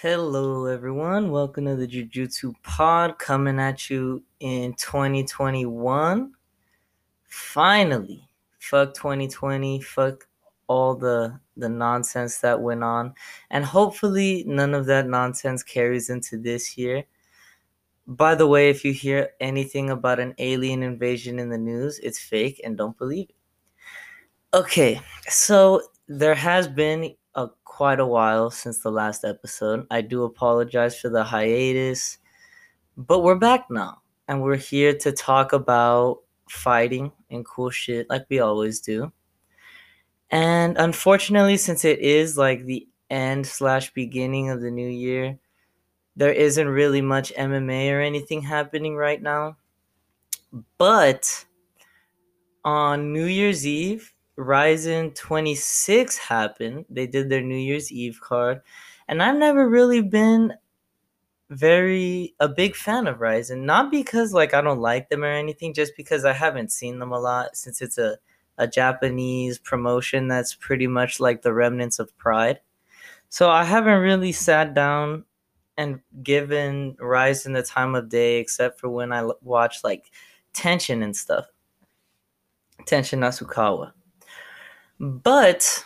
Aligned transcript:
Hello, 0.00 0.66
everyone. 0.66 1.32
Welcome 1.32 1.64
to 1.64 1.74
the 1.74 1.88
Jujutsu 1.88 2.54
Pod 2.62 3.18
coming 3.18 3.58
at 3.58 3.90
you 3.90 4.22
in 4.38 4.74
2021. 4.74 6.32
Finally, 7.24 8.28
fuck 8.60 8.94
2020, 8.94 9.80
fuck 9.80 10.28
all 10.68 10.94
the 10.94 11.40
the 11.56 11.68
nonsense 11.68 12.38
that 12.38 12.60
went 12.60 12.84
on, 12.84 13.12
and 13.50 13.64
hopefully 13.64 14.44
none 14.46 14.72
of 14.72 14.86
that 14.86 15.08
nonsense 15.08 15.64
carries 15.64 16.10
into 16.10 16.38
this 16.38 16.78
year. 16.78 17.02
By 18.06 18.36
the 18.36 18.46
way, 18.46 18.70
if 18.70 18.84
you 18.84 18.92
hear 18.92 19.30
anything 19.40 19.90
about 19.90 20.20
an 20.20 20.32
alien 20.38 20.84
invasion 20.84 21.40
in 21.40 21.48
the 21.48 21.58
news, 21.58 21.98
it's 22.04 22.20
fake 22.20 22.60
and 22.62 22.78
don't 22.78 22.96
believe 22.96 23.30
it. 23.30 23.36
Okay, 24.54 25.00
so 25.26 25.82
there 26.06 26.36
has 26.36 26.68
been 26.68 27.16
a 27.38 27.50
quite 27.64 28.00
a 28.00 28.06
while 28.06 28.50
since 28.50 28.80
the 28.80 28.90
last 28.90 29.24
episode. 29.24 29.86
I 29.90 30.00
do 30.00 30.24
apologize 30.24 30.98
for 30.98 31.08
the 31.08 31.22
hiatus, 31.22 32.18
but 32.96 33.22
we're 33.22 33.36
back 33.36 33.70
now 33.70 34.02
and 34.26 34.42
we're 34.42 34.56
here 34.56 34.92
to 34.98 35.12
talk 35.12 35.52
about 35.52 36.18
fighting 36.50 37.12
and 37.30 37.46
cool 37.46 37.70
shit 37.70 38.10
like 38.10 38.26
we 38.28 38.40
always 38.40 38.80
do. 38.80 39.12
And 40.30 40.76
unfortunately, 40.76 41.56
since 41.56 41.84
it 41.84 42.00
is 42.00 42.36
like 42.36 42.64
the 42.64 42.88
end 43.08 43.46
slash 43.46 43.92
beginning 43.94 44.50
of 44.50 44.60
the 44.60 44.70
new 44.70 44.88
year, 44.88 45.38
there 46.16 46.32
isn't 46.32 46.68
really 46.68 47.00
much 47.00 47.32
MMA 47.38 47.92
or 47.92 48.00
anything 48.00 48.42
happening 48.42 48.96
right 48.96 49.22
now. 49.22 49.56
But 50.76 51.44
on 52.64 53.12
New 53.12 53.26
Year's 53.26 53.66
Eve, 53.66 54.12
Rizin 54.38 55.10
26 55.10 56.16
happened. 56.16 56.84
They 56.88 57.08
did 57.08 57.28
their 57.28 57.42
New 57.42 57.56
Year's 57.56 57.90
Eve 57.90 58.20
card. 58.22 58.62
And 59.08 59.20
I've 59.20 59.36
never 59.36 59.68
really 59.68 60.00
been 60.00 60.54
very 61.50 62.34
a 62.38 62.48
big 62.48 62.76
fan 62.76 63.08
of 63.08 63.20
Rizin. 63.20 63.66
Not 63.66 63.90
because 63.90 64.32
like 64.32 64.54
I 64.54 64.60
don't 64.60 64.80
like 64.80 65.08
them 65.08 65.24
or 65.24 65.32
anything, 65.32 65.74
just 65.74 65.94
because 65.96 66.24
I 66.24 66.32
haven't 66.34 66.70
seen 66.70 67.00
them 67.00 67.10
a 67.10 67.18
lot 67.18 67.56
since 67.56 67.82
it's 67.82 67.98
a, 67.98 68.18
a 68.58 68.68
Japanese 68.68 69.58
promotion 69.58 70.28
that's 70.28 70.54
pretty 70.54 70.86
much 70.86 71.18
like 71.18 71.42
the 71.42 71.52
remnants 71.52 71.98
of 71.98 72.16
Pride. 72.16 72.60
So 73.28 73.50
I 73.50 73.64
haven't 73.64 74.00
really 74.00 74.32
sat 74.32 74.72
down 74.72 75.24
and 75.76 76.00
given 76.22 76.96
Rizin 77.00 77.54
the 77.54 77.62
time 77.64 77.96
of 77.96 78.08
day 78.08 78.38
except 78.38 78.78
for 78.78 78.88
when 78.88 79.12
I 79.12 79.28
watch 79.42 79.82
like 79.82 80.12
Tenshin 80.54 81.02
and 81.02 81.16
stuff. 81.16 81.46
Tenshin 82.86 83.18
Nasukawa. 83.18 83.92
But 85.00 85.84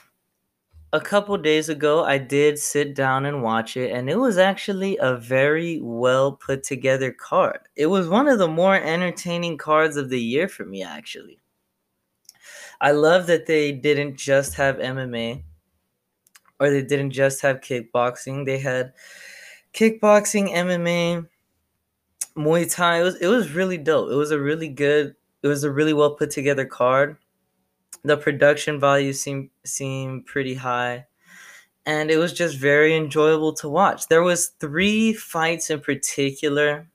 a 0.93 1.01
couple 1.01 1.37
days 1.39 1.69
ago, 1.69 2.05
I 2.05 2.19
did 2.19 2.59
sit 2.59 2.95
down 2.95 3.27
and 3.27 3.43
watch 3.43 3.77
it, 3.77 3.91
and 3.93 4.11
it 4.11 4.17
was 4.17 4.39
actually 4.39 4.99
a 4.99 5.17
very 5.17 5.81
well 5.81 6.33
put 6.33 6.63
together 6.65 7.13
card. 7.13 7.61
It 7.77 7.87
was 7.87 8.09
one 8.09 8.29
of 8.29 8.39
the 8.39 8.49
more 8.49 8.77
entertaining 8.77 9.59
cards 9.59 9.97
of 9.97 10.11
the 10.11 10.21
year 10.21 10.49
for 10.49 10.65
me, 10.65 10.83
actually. 10.83 11.39
I 12.81 12.91
love 12.93 13.27
that 13.29 13.47
they 13.47 13.73
didn't 13.73 14.17
just 14.17 14.55
have 14.57 14.79
MMA 14.79 15.43
or 16.61 16.71
they 16.71 16.83
didn't 16.83 17.11
just 17.11 17.43
have 17.43 17.61
kickboxing. 17.61 18.47
They 18.47 18.59
had 18.59 18.93
kickboxing, 19.75 20.51
MMA, 20.53 21.27
Muay 22.37 22.75
Thai. 22.75 23.01
It 23.01 23.05
was, 23.05 23.17
it 23.17 23.29
was 23.29 23.53
really 23.53 23.79
dope. 23.79 24.11
It 24.11 24.17
was 24.17 24.31
a 24.31 24.41
really 24.41 24.69
good, 24.69 25.17
it 25.43 25.49
was 25.49 25.65
a 25.65 25.71
really 25.73 25.93
well 25.95 26.15
put 26.17 26.31
together 26.31 26.65
card 26.67 27.19
the 28.05 28.17
production 28.17 28.81
value 28.81 29.13
seemed 29.13 29.51
seemed 29.65 30.27
pretty 30.27 30.55
high. 30.55 31.07
And 31.85 32.11
it 32.11 32.17
was 32.17 32.33
just 32.33 32.57
very 32.59 32.97
enjoyable 32.97 33.53
to 33.55 33.69
watch. 33.69 34.07
There 34.09 34.23
was 34.23 34.49
three 34.61 35.13
fights 35.13 35.71
in 35.71 35.81
particular 35.81 36.89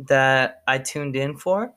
that 0.00 0.62
i 0.66 0.78
tuned 0.78 1.14
in 1.14 1.36
for. 1.36 1.72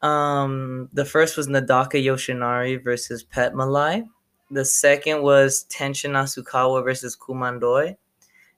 Um, 0.00 0.88
the 0.92 1.04
first 1.04 1.36
was 1.36 1.46
nadaka 1.46 2.02
yoshinari 2.04 2.82
versus 2.82 3.22
pet 3.22 3.54
malai. 3.54 4.08
The 4.50 4.64
second 4.64 5.22
was 5.22 5.64
tenshin 5.70 6.10
nasukawa 6.10 6.82
versus 6.82 7.16
kumandoi. 7.16 7.96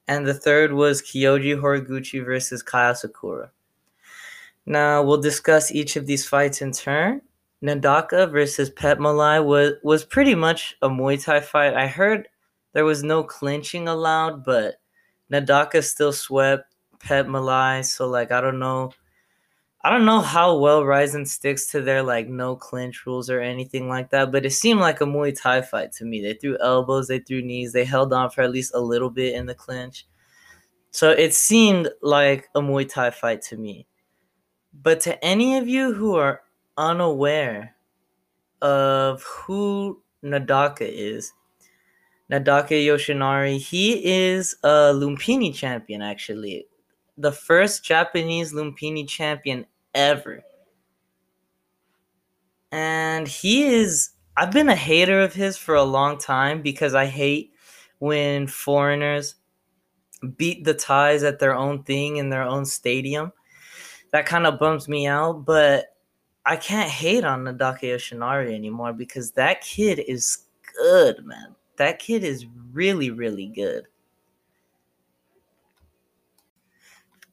And 0.08 0.26
the 0.26 0.34
third 0.34 0.72
was 0.72 1.02
kyoji 1.02 1.60
horiguchi 1.60 2.24
versus 2.24 2.62
kai 2.62 2.90
asakura. 2.90 3.50
Now 4.66 5.02
we'll 5.02 5.20
discuss 5.20 5.70
each 5.70 5.96
of 5.96 6.06
these 6.06 6.26
fights 6.26 6.62
in 6.62 6.72
turn 6.72 7.20
Nadaka 7.64 8.30
versus 8.30 8.68
Pet 8.68 8.98
Malai 8.98 9.42
was 9.42 9.72
was 9.82 10.04
pretty 10.04 10.34
much 10.34 10.76
a 10.82 10.88
Muay 10.90 11.22
Thai 11.22 11.40
fight. 11.40 11.72
I 11.74 11.86
heard 11.86 12.28
there 12.74 12.84
was 12.84 13.02
no 13.02 13.24
clinching 13.24 13.88
allowed, 13.88 14.44
but 14.44 14.74
Nadaka 15.32 15.82
still 15.82 16.12
swept 16.12 16.74
Pet 17.00 17.26
Malai. 17.26 17.82
So 17.82 18.06
like 18.06 18.30
I 18.30 18.42
don't 18.42 18.58
know, 18.58 18.92
I 19.82 19.88
don't 19.88 20.04
know 20.04 20.20
how 20.20 20.58
well 20.58 20.84
Rizin 20.84 21.24
sticks 21.24 21.66
to 21.68 21.80
their 21.80 22.02
like 22.02 22.28
no 22.28 22.54
clinch 22.54 23.06
rules 23.06 23.30
or 23.30 23.40
anything 23.40 23.88
like 23.88 24.10
that. 24.10 24.30
But 24.30 24.44
it 24.44 24.50
seemed 24.50 24.80
like 24.80 25.00
a 25.00 25.06
Muay 25.06 25.34
Thai 25.34 25.62
fight 25.62 25.92
to 25.92 26.04
me. 26.04 26.20
They 26.20 26.34
threw 26.34 26.58
elbows, 26.60 27.08
they 27.08 27.20
threw 27.20 27.40
knees, 27.40 27.72
they 27.72 27.86
held 27.86 28.12
on 28.12 28.28
for 28.28 28.42
at 28.42 28.52
least 28.52 28.74
a 28.74 28.80
little 28.80 29.10
bit 29.10 29.34
in 29.34 29.46
the 29.46 29.54
clinch. 29.54 30.06
So 30.90 31.10
it 31.12 31.32
seemed 31.32 31.88
like 32.02 32.50
a 32.54 32.60
Muay 32.60 32.86
Thai 32.86 33.10
fight 33.10 33.40
to 33.42 33.56
me. 33.56 33.86
But 34.74 35.00
to 35.02 35.24
any 35.24 35.56
of 35.56 35.66
you 35.66 35.94
who 35.94 36.16
are 36.16 36.43
unaware 36.76 37.74
of 38.62 39.22
who 39.22 40.02
Nadaka 40.22 40.88
is. 40.88 41.32
Nadaka 42.30 42.70
Yoshinari, 42.70 43.58
he 43.58 44.04
is 44.04 44.56
a 44.62 44.92
Lumpini 44.94 45.54
champion, 45.54 46.02
actually. 46.02 46.66
The 47.18 47.32
first 47.32 47.84
Japanese 47.84 48.52
Lumpini 48.52 49.06
champion 49.06 49.66
ever. 49.94 50.42
And 52.72 53.28
he 53.28 53.64
is, 53.64 54.10
I've 54.36 54.50
been 54.50 54.68
a 54.68 54.74
hater 54.74 55.20
of 55.20 55.34
his 55.34 55.56
for 55.56 55.74
a 55.74 55.84
long 55.84 56.18
time 56.18 56.62
because 56.62 56.94
I 56.94 57.06
hate 57.06 57.52
when 57.98 58.46
foreigners 58.46 59.36
beat 60.36 60.64
the 60.64 60.74
Thais 60.74 61.22
at 61.22 61.38
their 61.38 61.54
own 61.54 61.84
thing 61.84 62.16
in 62.16 62.30
their 62.30 62.42
own 62.42 62.64
stadium. 62.64 63.32
That 64.12 64.26
kind 64.26 64.46
of 64.46 64.58
bums 64.58 64.88
me 64.88 65.06
out, 65.06 65.44
but 65.44 65.93
I 66.46 66.56
can't 66.56 66.90
hate 66.90 67.24
on 67.24 67.44
Nadaka 67.44 67.82
Yoshinari 67.82 68.54
anymore 68.54 68.92
because 68.92 69.30
that 69.32 69.62
kid 69.62 69.98
is 69.98 70.44
good, 70.78 71.24
man. 71.24 71.54
That 71.76 71.98
kid 71.98 72.22
is 72.22 72.46
really, 72.72 73.10
really 73.10 73.46
good. 73.46 73.86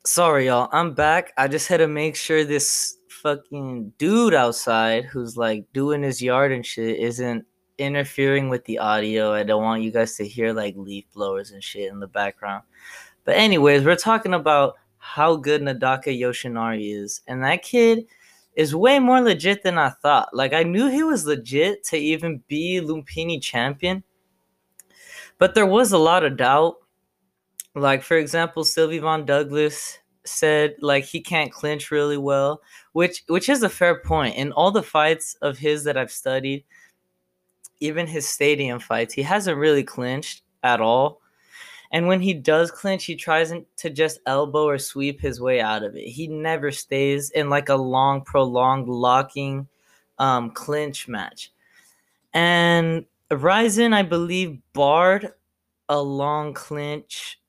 Sorry, 0.06 0.48
y'all. 0.48 0.70
I'm 0.72 0.94
back. 0.94 1.34
I 1.38 1.48
just 1.48 1.68
had 1.68 1.78
to 1.78 1.88
make 1.88 2.16
sure 2.16 2.44
this 2.44 2.98
fucking 3.10 3.94
dude 3.98 4.34
outside 4.34 5.06
who's 5.06 5.38
like 5.38 5.66
doing 5.74 6.02
his 6.02 6.22
yard 6.22 6.52
and 6.52 6.66
shit 6.66 6.98
isn't 6.98 7.46
interfering 7.78 8.50
with 8.50 8.64
the 8.66 8.80
audio. 8.80 9.34
I 9.34 9.44
don't 9.44 9.62
want 9.62 9.84
you 9.84 9.92
guys 9.92 10.16
to 10.16 10.28
hear 10.28 10.54
like 10.54 10.76
leaf 10.78 11.06
blowers 11.14 11.52
and 11.52 11.64
shit 11.64 11.92
in 11.92 12.00
the 12.00 12.08
background. 12.08 12.64
But, 13.26 13.36
anyways, 13.36 13.84
we're 13.84 13.96
talking 13.96 14.34
about 14.34 14.76
how 14.98 15.36
good 15.36 15.62
Nadaka 15.62 16.18
Yoshinari 16.20 16.96
is. 16.96 17.22
And 17.28 17.44
that 17.44 17.62
kid 17.62 18.06
is 18.56 18.76
way 18.76 19.00
more 19.00 19.22
legit 19.22 19.64
than 19.64 19.78
I 19.78 19.90
thought. 19.90 20.34
Like 20.34 20.54
I 20.54 20.64
knew 20.64 20.88
he 20.88 21.04
was 21.04 21.26
legit 21.26 21.84
to 21.86 21.98
even 21.98 22.44
be 22.48 22.82
Lumpini 22.82 23.42
champion, 23.42 24.04
but 25.38 25.56
there 25.56 25.66
was 25.66 25.92
a 25.92 25.98
lot 25.98 26.24
of 26.24 26.38
doubt. 26.38 26.76
Like 27.76 28.04
for 28.04 28.18
example, 28.18 28.64
Sylvie 28.64 29.00
Von 29.00 29.26
Duuglas 29.26 29.98
said 30.24 30.76
like 30.82 31.06
he 31.06 31.22
can't 31.22 31.52
clinch 31.52 31.92
really 31.92 32.18
well, 32.18 32.62
which 32.94 33.24
which 33.28 33.50
is 33.50 33.64
a 33.64 33.70
fair 33.70 34.02
point. 34.02 34.36
In 34.36 34.52
all 34.52 34.72
the 34.72 34.84
fights 34.84 35.36
of 35.42 35.58
his 35.58 35.86
that 35.86 35.98
I've 35.98 36.12
studied, 36.12 36.66
even 37.80 38.08
his 38.08 38.28
stadium 38.28 38.80
fights, 38.80 39.14
he 39.14 39.24
hasn't 39.24 39.58
really 39.58 39.84
clinched 39.84 40.44
at 40.64 40.82
all. 40.82 41.22
And 41.92 42.08
when 42.08 42.22
he 42.22 42.34
does 42.34 42.72
clinch, 42.72 43.04
he 43.06 43.16
tries 43.16 43.54
to 43.78 43.90
just 43.90 44.20
elbow 44.26 44.64
or 44.64 44.78
sweep 44.78 45.20
his 45.20 45.42
way 45.42 45.60
out 45.60 45.84
of 45.84 45.96
it. 45.96 46.08
He 46.08 46.28
never 46.28 46.72
stays 46.72 47.32
in 47.32 47.50
like 47.50 47.68
a 47.68 47.76
long, 47.76 48.22
prolonged 48.22 48.88
locking 48.88 49.68
um, 50.18 50.52
clinch 50.52 51.10
match. 51.10 51.52
And 52.34 53.06
Rizin, 53.30 53.94
I 53.94 54.04
believe, 54.04 54.60
barred 54.72 55.34
a 55.90 56.02
long 56.02 56.54
clinch 56.54 57.42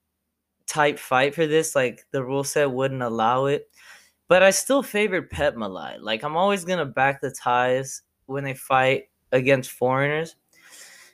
type 0.67 0.99
fight 0.99 1.33
for 1.33 1.47
this. 1.47 1.73
Like 1.73 2.05
the 2.11 2.23
rule 2.23 2.43
set 2.43 2.69
wouldn't 2.69 3.01
allow 3.01 3.45
it. 3.45 3.69
But 4.27 4.43
I 4.43 4.49
still 4.49 4.83
favored 4.83 5.29
Pet 5.29 5.55
Malai. 5.55 6.01
Like 6.01 6.23
I'm 6.23 6.35
always 6.35 6.65
gonna 6.65 6.85
back 6.85 7.21
the 7.21 7.31
Thais 7.31 8.01
when 8.25 8.43
they 8.43 8.53
fight 8.53 9.09
against 9.31 9.71
foreigners. 9.71 10.35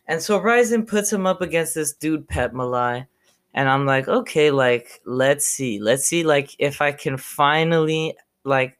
And 0.07 0.19
so 0.19 0.39
Rizin 0.39 0.87
puts 0.87 1.13
him 1.13 1.27
up 1.27 1.41
against 1.41 1.75
this 1.75 1.93
dude 1.93 2.27
Pet 2.27 2.53
Malai 2.53 3.05
and 3.53 3.67
I'm 3.67 3.85
like, 3.85 4.07
okay, 4.07 4.51
like 4.51 5.01
let's 5.05 5.45
see, 5.45 5.79
let's 5.79 6.05
see, 6.05 6.23
like 6.23 6.55
if 6.59 6.81
I 6.81 6.91
can 6.91 7.17
finally 7.17 8.15
like 8.43 8.77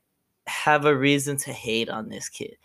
have 0.47 0.85
a 0.85 0.95
reason 0.95 1.37
to 1.37 1.53
hate 1.53 1.89
on 1.89 2.09
this 2.09 2.29
kid. 2.29 2.55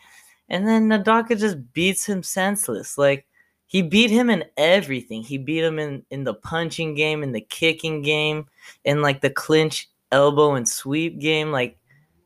And 0.49 0.67
then 0.69 0.89
Nadaka 0.89 1.39
just 1.39 1.73
beats 1.73 2.07
him 2.07 2.23
senseless. 2.23 2.99
Like 2.99 3.27
he 3.67 3.83
beat 3.83 4.11
him 4.11 4.29
in 4.31 4.45
everything. 4.57 5.23
He 5.23 5.39
beat 5.39 5.65
him 5.65 5.79
in 5.79 6.05
in 6.11 6.25
the 6.25 6.35
punching 6.35 6.95
game, 6.95 7.23
in 7.23 7.33
the 7.33 7.41
kicking 7.41 8.03
game, 8.03 8.47
in 8.85 9.03
like 9.03 9.21
the 9.21 9.31
clinch 9.31 9.89
elbow 10.13 10.55
and 10.55 10.69
sweep 10.69 11.19
game. 11.19 11.51
Like 11.51 11.79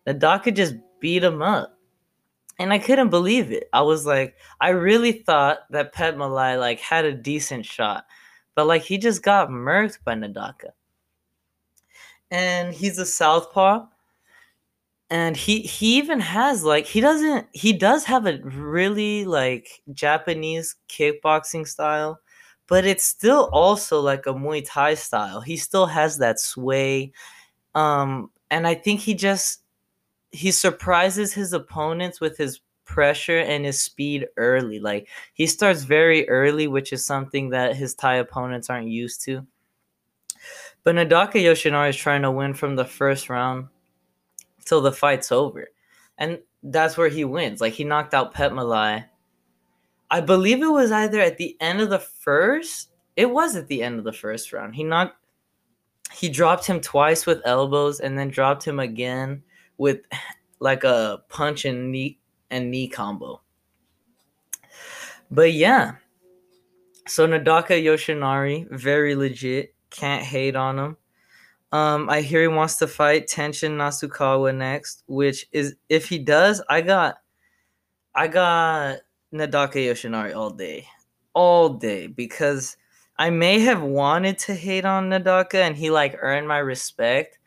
Nadaka 0.06 0.54
just 0.54 0.75
beat 1.00 1.22
him 1.22 1.42
up. 1.42 1.75
And 2.60 2.72
I 2.72 2.78
couldn't 2.78 3.10
believe 3.10 3.52
it. 3.52 3.69
I 3.72 3.82
was 3.82 4.04
like, 4.04 4.34
I 4.60 4.70
really 4.70 5.12
thought 5.12 5.58
that 5.70 5.94
Petmalai 5.94 6.58
like 6.58 6.80
had 6.80 7.04
a 7.04 7.12
decent 7.12 7.64
shot. 7.64 8.04
But 8.58 8.66
like 8.66 8.82
he 8.82 8.99
just 8.99 9.22
got 9.22 9.50
murked 9.50 10.02
by 10.02 10.16
Nadaka. 10.16 10.70
And 12.32 12.75
he's 12.75 12.99
a 12.99 13.06
southpaw 13.06 13.87
and 15.10 15.37
he 15.37 15.60
he 15.60 15.96
even 15.96 16.19
has 16.19 16.64
like 16.64 16.84
he 16.84 17.00
doesn't 17.00 17.46
he 17.52 17.72
does 17.72 18.05
have 18.05 18.26
a 18.26 18.40
really 18.43 19.25
like 19.25 19.81
Japanese 19.93 20.75
kickboxing 20.88 21.69
style, 21.69 22.19
but 22.66 22.84
it's 22.84 23.05
still 23.05 23.49
also 23.52 24.00
like 24.00 24.26
a 24.26 24.34
Muay 24.34 24.66
Thai 24.66 24.94
style. 24.94 25.40
He 25.40 25.56
still 25.56 25.87
has 25.87 26.19
that 26.19 26.40
sway, 26.40 27.12
um, 27.76 28.28
and 28.50 28.66
I 28.66 28.75
think 28.75 28.99
he 28.99 29.14
just 29.14 29.61
he 30.32 30.50
surprises 30.50 31.32
his 31.32 31.52
opponents 31.52 32.20
with 32.20 32.37
his 32.37 32.61
pressure 32.88 33.38
and 33.38 33.64
his 33.64 33.81
speed 33.81 34.26
early. 34.37 34.81
Like 34.81 35.08
he 35.35 35.46
starts 35.46 35.82
very 35.85 36.29
early, 36.29 36.67
which 36.67 36.93
is 36.93 37.05
something 37.05 37.50
that 37.50 37.76
his 37.76 37.94
Thai 37.94 38.17
opponents 38.17 38.70
aren't 38.70 38.88
used 38.88 39.23
to. 39.26 39.46
But 40.82 40.96
Nadaka 40.96 41.35
Yoshinari 41.35 41.90
is 41.90 41.96
trying 41.96 42.23
to 42.23 42.31
win 42.31 42.55
from 42.55 42.75
the 42.75 42.85
first 42.85 43.29
round 43.29 43.69
till 44.64 44.81
the 44.81 44.90
fight's 44.90 45.31
over. 45.31 45.69
And 46.17 46.40
that's 46.62 46.96
where 46.96 47.08
he 47.08 47.25
wins. 47.25 47.61
Like 47.61 47.75
he 47.75 47.85
knocked 47.85 48.14
out 48.14 48.35
Petmalai. 48.35 49.05
I 50.11 50.20
believe 50.23 50.62
it 50.62 50.67
was 50.67 50.90
either 50.90 51.20
at 51.20 51.37
the 51.37 51.56
end 51.61 51.81
of 51.81 51.90
the 51.90 51.99
first. 51.99 52.88
It 53.17 53.31
was 53.31 53.55
at 53.55 53.69
the 53.69 53.82
end 53.82 53.99
of 53.99 54.05
the 54.05 54.12
first 54.12 54.52
round. 54.52 54.75
He 54.75 54.82
knocked 54.82 55.17
he 56.11 56.31
dropped 56.31 56.67
him 56.67 56.81
twice 56.81 57.26
with 57.26 57.43
elbows 57.44 58.00
and 58.00 58.19
then 58.19 58.31
dropped 58.31 58.64
him 58.64 58.81
again 58.81 59.43
with 59.76 60.00
like 60.58 60.82
a 60.85 61.23
punch 61.29 61.67
and 61.67 61.93
knee 61.93 62.19
and 62.50 62.70
knee 62.70 62.88
combo. 62.88 63.40
But 65.30 65.52
yeah. 65.52 65.96
So 67.06 67.26
Nadaka 67.26 67.82
Yoshinari, 67.82 68.68
very 68.70 69.14
legit. 69.14 69.74
Can't 69.90 70.22
hate 70.22 70.56
on 70.56 70.78
him. 70.78 70.96
Um, 71.72 72.08
I 72.08 72.22
hear 72.22 72.42
he 72.42 72.48
wants 72.48 72.76
to 72.76 72.86
fight 72.86 73.28
Tenshin 73.28 73.76
Nasukawa 73.76 74.54
next, 74.54 75.04
which 75.06 75.46
is 75.52 75.74
if 75.88 76.08
he 76.08 76.18
does, 76.18 76.62
I 76.68 76.80
got 76.80 77.16
I 78.14 78.28
got 78.28 78.98
Nadaka 79.32 79.74
Yoshinari 79.74 80.34
all 80.34 80.50
day. 80.50 80.86
All 81.34 81.68
day 81.70 82.06
because 82.06 82.76
I 83.18 83.30
may 83.30 83.60
have 83.60 83.82
wanted 83.82 84.38
to 84.40 84.54
hate 84.54 84.84
on 84.84 85.10
Nadaka 85.10 85.56
and 85.56 85.76
he 85.76 85.90
like 85.90 86.16
earned 86.20 86.48
my 86.48 86.58
respect, 86.58 87.38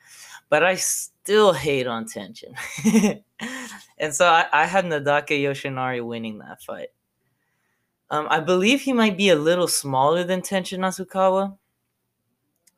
but 0.49 0.63
I 0.63 0.75
still 1.23 1.53
hate 1.53 1.87
on 1.87 2.05
Tenshin. 2.05 2.53
and 3.97 4.13
so 4.13 4.25
I, 4.25 4.45
I 4.51 4.65
had 4.65 4.85
Nadaka 4.85 5.39
Yoshinari 5.39 6.05
winning 6.05 6.39
that 6.39 6.61
fight. 6.61 6.89
Um, 8.09 8.27
I 8.29 8.39
believe 8.39 8.81
he 8.81 8.91
might 8.91 9.17
be 9.17 9.29
a 9.29 9.35
little 9.35 9.67
smaller 9.67 10.23
than 10.23 10.41
Tenshin 10.41 10.79
Nasukawa, 10.79 11.57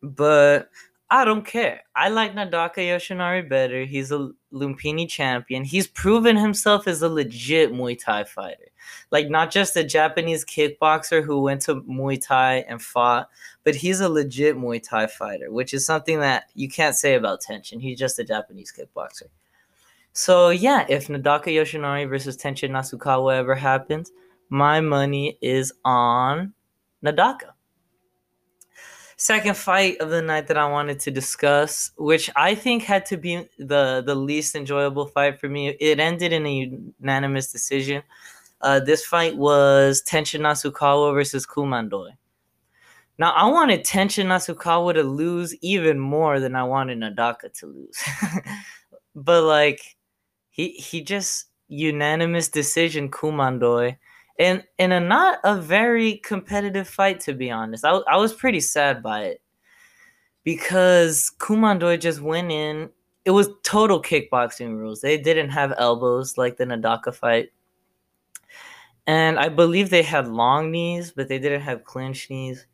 but 0.02 0.70
I 1.10 1.26
don't 1.26 1.46
care. 1.46 1.82
I 1.96 2.10
like 2.10 2.36
Nadaka 2.36 2.78
Yoshinari 2.78 3.48
better. 3.48 3.86
He's 3.86 4.12
a 4.12 4.32
Lumpini 4.52 5.08
champion. 5.08 5.64
He's 5.64 5.88
proven 5.88 6.36
himself 6.36 6.88
as 6.88 7.02
a 7.02 7.10
legit 7.10 7.72
Muay 7.72 8.00
Thai 8.00 8.26
fighter. 8.26 8.72
Like 9.10 9.30
not 9.30 9.52
just 9.52 9.78
a 9.78 9.84
Japanese 9.84 10.44
kickboxer 10.44 11.24
who 11.24 11.42
went 11.42 11.62
to 11.64 11.82
Muay 11.82 12.22
Thai 12.22 12.66
and 12.68 12.82
fought, 12.82 13.30
but 13.64 13.76
he's 13.76 14.00
a 14.00 14.10
legit 14.10 14.58
Muay 14.58 14.82
Thai 14.82 15.08
fighter, 15.08 15.52
which 15.52 15.74
is 15.74 15.86
something 15.86 16.20
that 16.20 16.46
you 16.54 16.70
can't 16.70 16.96
say 16.96 17.16
about 17.16 17.42
Tenshin. 17.42 17.82
He's 17.82 18.00
just 18.00 18.20
a 18.20 18.24
Japanese 18.24 18.72
kickboxer. 18.72 19.30
So 20.14 20.50
yeah, 20.50 20.86
if 20.90 21.08
Nadaka 21.08 21.48
Yoshinari 21.48 22.08
versus 22.08 22.38
Tenshin 22.38 22.72
Nasukawa 22.72 23.36
ever 23.36 23.56
happens, 23.56 24.12
my 24.50 24.82
money 24.82 25.38
is 25.42 25.74
on 25.84 26.54
Nadaka 27.04 27.54
second 29.24 29.56
fight 29.56 29.98
of 30.02 30.10
the 30.10 30.22
night 30.22 30.48
that 30.48 30.58
I 30.58 30.70
wanted 30.70 31.00
to 31.02 31.12
discuss, 31.12 31.92
which 31.98 32.30
I 32.36 32.56
think 32.56 32.84
had 32.84 33.06
to 33.08 33.18
be 33.18 33.48
the 33.58 34.04
the 34.06 34.16
least 34.16 34.56
enjoyable 34.56 35.06
fight 35.06 35.40
for 35.40 35.48
me. 35.48 35.70
It 35.70 36.00
ended 36.00 36.34
in 36.34 36.46
a 36.46 36.54
unanimous 36.54 37.52
decision. 37.52 38.04
Uh, 38.62 38.80
this 38.80 39.06
fight 39.06 39.38
was 39.38 40.04
Tenshin 40.04 40.42
Nasukawa 40.42 41.14
versus 41.14 41.46
Kumandoi. 41.46 42.12
Now 43.20 43.32
I 43.32 43.50
wanted 43.50 43.86
Tenshin 43.86 44.26
Nasukawa 44.26 44.94
to 44.96 45.04
lose 45.04 45.56
even 45.62 46.00
more 46.00 46.40
than 46.40 46.56
I 46.56 46.64
wanted 46.64 46.98
Nadaka 47.00 47.54
to 47.60 47.68
lose, 47.68 48.02
but 49.16 49.44
like 49.44 49.96
he 50.50 50.70
he 50.70 51.02
just 51.02 51.46
unanimous 51.68 52.50
decision 52.50 53.10
Kumandoi 53.10 53.98
and 54.40 54.64
in 54.78 54.92
a 54.92 55.00
not 55.00 55.40
a 55.44 55.56
very 55.56 56.18
competitive 56.18 56.88
fight 56.88 57.20
to 57.22 57.34
be 57.34 57.52
honest. 57.52 57.86
I, 57.86 57.92
I 58.08 58.18
was 58.18 58.34
pretty 58.34 58.60
sad 58.60 59.04
by 59.04 59.24
it 59.24 59.42
because 60.44 61.32
Kumandoi 61.38 62.00
just 62.00 62.22
went 62.22 62.52
in. 62.52 62.90
It 63.26 63.32
was 63.32 63.50
total 63.64 64.02
kickboxing 64.02 64.76
rules. 64.78 65.02
They 65.02 65.18
didn't 65.18 65.50
have 65.52 65.74
elbows 65.78 66.38
like 66.38 66.58
the 66.58 66.66
Nadaka 66.66 67.14
fight. 67.14 67.52
And 69.06 69.38
I 69.40 69.50
believe 69.50 69.90
they 69.90 70.02
had 70.02 70.28
long 70.28 70.72
knees, 70.72 71.12
but 71.12 71.28
they 71.28 71.40
didn't 71.40 71.62
have 71.62 71.84
clinch 71.84 72.30
knees. 72.30 72.66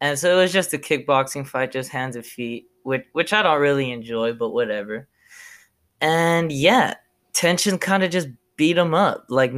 And 0.00 0.18
so 0.18 0.32
it 0.38 0.42
was 0.42 0.52
just 0.52 0.74
a 0.74 0.78
kickboxing 0.78 1.46
fight, 1.46 1.72
just 1.72 1.90
hands 1.90 2.16
and 2.16 2.24
feet, 2.24 2.68
which 2.84 3.04
which 3.12 3.32
I 3.32 3.42
don't 3.42 3.60
really 3.60 3.90
enjoy, 3.90 4.32
but 4.32 4.50
whatever. 4.50 5.08
And 6.00 6.52
yeah, 6.52 6.94
Tenshin 7.32 7.80
kind 7.80 8.04
of 8.04 8.10
just 8.10 8.28
beat 8.56 8.78
him 8.78 8.94
up. 8.94 9.26
Like 9.28 9.52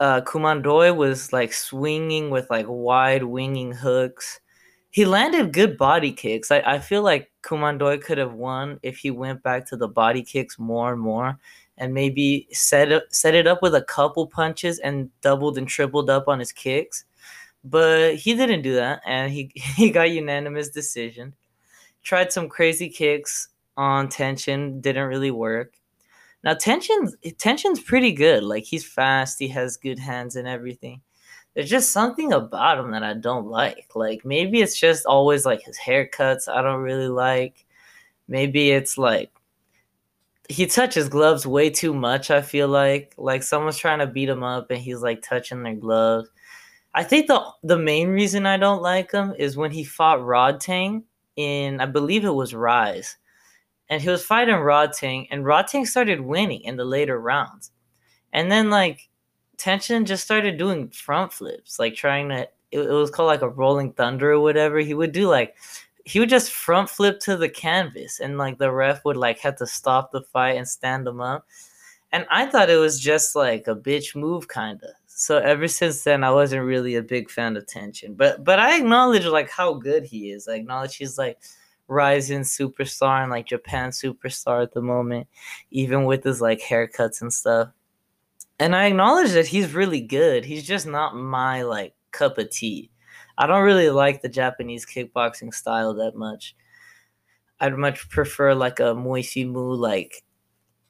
uh, 0.00 0.20
Kumandoi 0.22 0.96
was 0.96 1.32
like 1.32 1.52
swinging 1.52 2.30
with 2.30 2.48
like 2.50 2.66
wide 2.68 3.24
winging 3.24 3.72
hooks. 3.72 4.40
He 4.90 5.04
landed 5.04 5.52
good 5.52 5.76
body 5.76 6.12
kicks. 6.12 6.50
I, 6.50 6.60
I 6.60 6.78
feel 6.78 7.02
like 7.02 7.30
Kumandoi 7.42 8.02
could 8.02 8.18
have 8.18 8.32
won 8.32 8.80
if 8.82 8.98
he 8.98 9.10
went 9.10 9.42
back 9.42 9.66
to 9.66 9.76
the 9.76 9.88
body 9.88 10.22
kicks 10.22 10.58
more 10.58 10.92
and 10.92 11.00
more 11.00 11.38
and 11.78 11.92
maybe 11.92 12.48
set 12.52 13.02
set 13.12 13.34
it 13.34 13.46
up 13.46 13.62
with 13.62 13.74
a 13.74 13.82
couple 13.82 14.26
punches 14.26 14.78
and 14.78 15.10
doubled 15.20 15.58
and 15.58 15.68
tripled 15.68 16.08
up 16.08 16.28
on 16.28 16.38
his 16.38 16.52
kicks. 16.52 17.04
But 17.68 18.14
he 18.14 18.34
didn't 18.34 18.62
do 18.62 18.74
that 18.76 19.02
and 19.04 19.32
he, 19.32 19.50
he 19.54 19.90
got 19.90 20.10
unanimous 20.10 20.68
decision. 20.68 21.34
Tried 22.02 22.32
some 22.32 22.48
crazy 22.48 22.88
kicks 22.88 23.48
on 23.76 24.08
Tenshin, 24.08 24.80
didn't 24.80 25.08
really 25.08 25.32
work. 25.32 25.74
Now 26.44 26.54
Tenshin's 26.54 27.16
Tenshin's 27.38 27.80
pretty 27.80 28.12
good. 28.12 28.44
Like 28.44 28.64
he's 28.64 28.84
fast, 28.84 29.38
he 29.40 29.48
has 29.48 29.76
good 29.76 29.98
hands 29.98 30.36
and 30.36 30.46
everything. 30.46 31.00
There's 31.54 31.68
just 31.68 31.90
something 31.90 32.32
about 32.32 32.78
him 32.78 32.92
that 32.92 33.02
I 33.02 33.14
don't 33.14 33.46
like. 33.46 33.88
Like 33.94 34.24
maybe 34.24 34.60
it's 34.60 34.78
just 34.78 35.06
always 35.06 35.44
like 35.44 35.62
his 35.62 35.78
haircuts 35.78 36.48
I 36.48 36.62
don't 36.62 36.82
really 36.82 37.08
like. 37.08 37.66
Maybe 38.28 38.70
it's 38.70 38.96
like 38.96 39.32
he 40.48 40.66
touches 40.66 41.08
gloves 41.08 41.46
way 41.46 41.70
too 41.70 41.92
much, 41.92 42.30
I 42.30 42.42
feel 42.42 42.68
like. 42.68 43.14
Like 43.16 43.42
someone's 43.42 43.78
trying 43.78 43.98
to 43.98 44.06
beat 44.06 44.28
him 44.28 44.44
up 44.44 44.70
and 44.70 44.78
he's 44.78 45.02
like 45.02 45.22
touching 45.22 45.62
their 45.64 45.74
gloves. 45.74 46.30
I 46.96 47.04
think 47.04 47.28
the 47.28 47.44
the 47.62 47.78
main 47.78 48.08
reason 48.08 48.46
I 48.46 48.56
don't 48.56 48.82
like 48.82 49.12
him 49.12 49.34
is 49.38 49.56
when 49.56 49.70
he 49.70 49.84
fought 49.84 50.18
Rodtang 50.20 51.04
in 51.36 51.80
I 51.80 51.86
believe 51.86 52.24
it 52.24 52.30
was 52.30 52.54
Rise 52.54 53.16
and 53.88 54.02
he 54.02 54.08
was 54.08 54.24
fighting 54.24 54.56
Rodtang, 54.56 55.28
and 55.30 55.44
Rodtang 55.44 55.86
started 55.86 56.20
winning 56.20 56.62
in 56.62 56.76
the 56.76 56.84
later 56.84 57.20
rounds. 57.20 57.70
And 58.32 58.50
then 58.50 58.70
like 58.70 59.08
Tenshin 59.58 60.06
just 60.06 60.24
started 60.24 60.58
doing 60.58 60.88
front 60.88 61.32
flips, 61.32 61.78
like 61.78 61.94
trying 61.94 62.30
to 62.30 62.48
it, 62.72 62.80
it 62.80 62.90
was 62.90 63.10
called 63.10 63.28
like 63.28 63.42
a 63.42 63.48
rolling 63.48 63.92
thunder 63.92 64.32
or 64.32 64.40
whatever. 64.40 64.78
He 64.78 64.94
would 64.94 65.12
do 65.12 65.28
like 65.28 65.54
he 66.04 66.20
would 66.20 66.28
just 66.30 66.52
front 66.52 66.88
flip 66.88 67.20
to 67.20 67.36
the 67.36 67.48
canvas 67.48 68.20
and 68.20 68.38
like 68.38 68.58
the 68.58 68.72
ref 68.72 69.04
would 69.04 69.16
like 69.16 69.38
have 69.40 69.56
to 69.56 69.66
stop 69.66 70.12
the 70.12 70.22
fight 70.22 70.56
and 70.56 70.66
stand 70.68 71.06
him 71.06 71.20
up. 71.20 71.46
And 72.12 72.26
I 72.30 72.46
thought 72.46 72.70
it 72.70 72.76
was 72.76 73.00
just 73.00 73.36
like 73.36 73.68
a 73.68 73.76
bitch 73.76 74.16
move 74.16 74.48
kinda. 74.48 74.94
So 75.18 75.38
ever 75.38 75.66
since 75.66 76.04
then 76.04 76.22
I 76.22 76.30
wasn't 76.30 76.66
really 76.66 76.94
a 76.94 77.02
big 77.02 77.30
fan 77.30 77.56
of 77.56 77.64
Tenshin. 77.64 78.18
But 78.18 78.44
but 78.44 78.58
I 78.58 78.76
acknowledge 78.76 79.24
like 79.24 79.48
how 79.50 79.72
good 79.72 80.04
he 80.04 80.30
is. 80.30 80.46
I 80.46 80.56
acknowledge 80.56 80.96
he's 80.96 81.16
like 81.16 81.38
rising 81.88 82.42
superstar 82.42 83.22
and 83.22 83.30
like 83.30 83.46
Japan 83.46 83.92
superstar 83.92 84.62
at 84.62 84.74
the 84.74 84.82
moment, 84.82 85.26
even 85.70 86.04
with 86.04 86.22
his 86.22 86.42
like 86.42 86.60
haircuts 86.60 87.22
and 87.22 87.32
stuff. 87.32 87.70
And 88.58 88.76
I 88.76 88.88
acknowledge 88.88 89.32
that 89.32 89.46
he's 89.46 89.72
really 89.72 90.02
good. 90.02 90.44
He's 90.44 90.66
just 90.66 90.86
not 90.86 91.16
my 91.16 91.62
like 91.62 91.94
cup 92.10 92.36
of 92.36 92.50
tea. 92.50 92.90
I 93.38 93.46
don't 93.46 93.64
really 93.64 93.88
like 93.88 94.20
the 94.20 94.28
Japanese 94.28 94.84
kickboxing 94.84 95.54
style 95.54 95.94
that 95.94 96.14
much. 96.14 96.54
I'd 97.58 97.78
much 97.78 98.10
prefer 98.10 98.52
like 98.54 98.80
a 98.80 98.94
Muay 98.94 99.46
Mu 99.46 99.72
like 99.76 100.25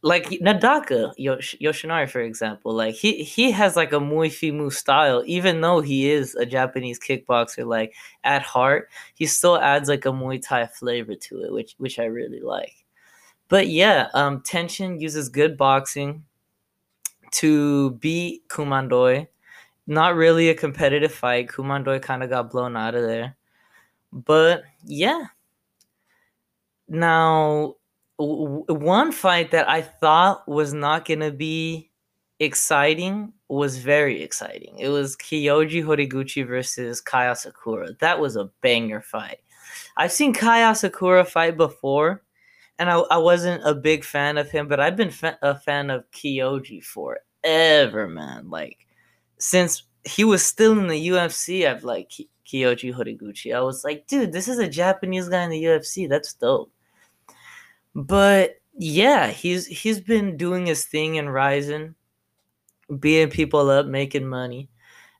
like 0.06 0.28
Nadaka 0.40 1.12
Yosh- 1.16 1.56
Yoshinari, 1.60 2.08
for 2.08 2.20
example, 2.20 2.72
like 2.72 2.94
he 2.94 3.24
he 3.24 3.50
has 3.50 3.74
like 3.74 3.92
a 3.92 3.98
Muay 3.98 4.30
Femur 4.30 4.70
style, 4.70 5.24
even 5.26 5.60
though 5.60 5.80
he 5.80 6.08
is 6.08 6.36
a 6.36 6.46
Japanese 6.46 7.00
kickboxer. 7.00 7.66
Like 7.66 7.92
at 8.22 8.42
heart, 8.42 8.88
he 9.14 9.26
still 9.26 9.58
adds 9.58 9.88
like 9.88 10.06
a 10.06 10.10
Muay 10.10 10.40
Thai 10.40 10.66
flavor 10.68 11.16
to 11.16 11.42
it, 11.42 11.52
which 11.52 11.74
which 11.78 11.98
I 11.98 12.04
really 12.04 12.38
like. 12.40 12.86
But 13.48 13.66
yeah, 13.66 14.06
um, 14.14 14.42
Tenshin 14.42 15.00
uses 15.00 15.28
good 15.28 15.56
boxing 15.56 16.24
to 17.32 17.90
beat 17.92 18.46
Kumandoi. 18.46 19.26
Not 19.88 20.14
really 20.14 20.50
a 20.50 20.54
competitive 20.54 21.12
fight. 21.12 21.48
Kumandoi 21.48 22.00
kind 22.00 22.22
of 22.22 22.30
got 22.30 22.52
blown 22.52 22.76
out 22.76 22.94
of 22.94 23.02
there. 23.02 23.36
But 24.12 24.62
yeah. 24.84 25.24
Now 26.88 27.74
one 28.18 29.12
fight 29.12 29.50
that 29.50 29.68
I 29.68 29.82
thought 29.82 30.48
was 30.48 30.72
not 30.72 31.04
gonna 31.04 31.30
be 31.30 31.90
exciting 32.40 33.32
was 33.48 33.78
very 33.78 34.22
exciting. 34.22 34.78
It 34.78 34.88
was 34.88 35.16
Kyoji 35.16 35.84
Horiguchi 35.84 36.46
versus 36.46 37.00
Kai 37.00 37.26
Asakura. 37.26 37.98
That 38.00 38.18
was 38.18 38.36
a 38.36 38.50
banger 38.62 39.00
fight. 39.00 39.38
I've 39.96 40.12
seen 40.12 40.32
Kai 40.32 40.60
Asakura 40.60 41.26
fight 41.26 41.56
before, 41.56 42.22
and 42.78 42.90
I, 42.90 42.98
I 42.98 43.18
wasn't 43.18 43.62
a 43.64 43.74
big 43.74 44.04
fan 44.04 44.38
of 44.38 44.50
him, 44.50 44.68
but 44.68 44.80
I've 44.80 44.96
been 44.96 45.10
fa- 45.10 45.38
a 45.42 45.58
fan 45.58 45.90
of 45.90 46.10
Kyoji 46.10 46.82
forever, 46.82 48.08
man. 48.08 48.50
Like 48.50 48.86
since 49.38 49.84
he 50.04 50.24
was 50.24 50.44
still 50.44 50.78
in 50.78 50.88
the 50.88 51.08
UFC, 51.08 51.66
I've 51.68 51.84
like 51.84 52.10
Kyoji 52.46 52.94
Horiguchi. 52.94 53.54
I 53.54 53.60
was 53.60 53.84
like, 53.84 54.06
dude, 54.06 54.32
this 54.32 54.48
is 54.48 54.58
a 54.58 54.68
Japanese 54.68 55.28
guy 55.28 55.42
in 55.44 55.50
the 55.50 55.62
UFC. 55.64 56.08
That's 56.08 56.34
dope. 56.34 56.72
But 57.96 58.60
yeah, 58.76 59.28
he's 59.28 59.66
he's 59.66 60.00
been 60.00 60.36
doing 60.36 60.66
his 60.66 60.84
thing 60.84 61.14
in 61.14 61.30
Rizin, 61.30 61.94
beating 63.00 63.30
people 63.30 63.70
up, 63.70 63.86
making 63.86 64.26
money. 64.26 64.68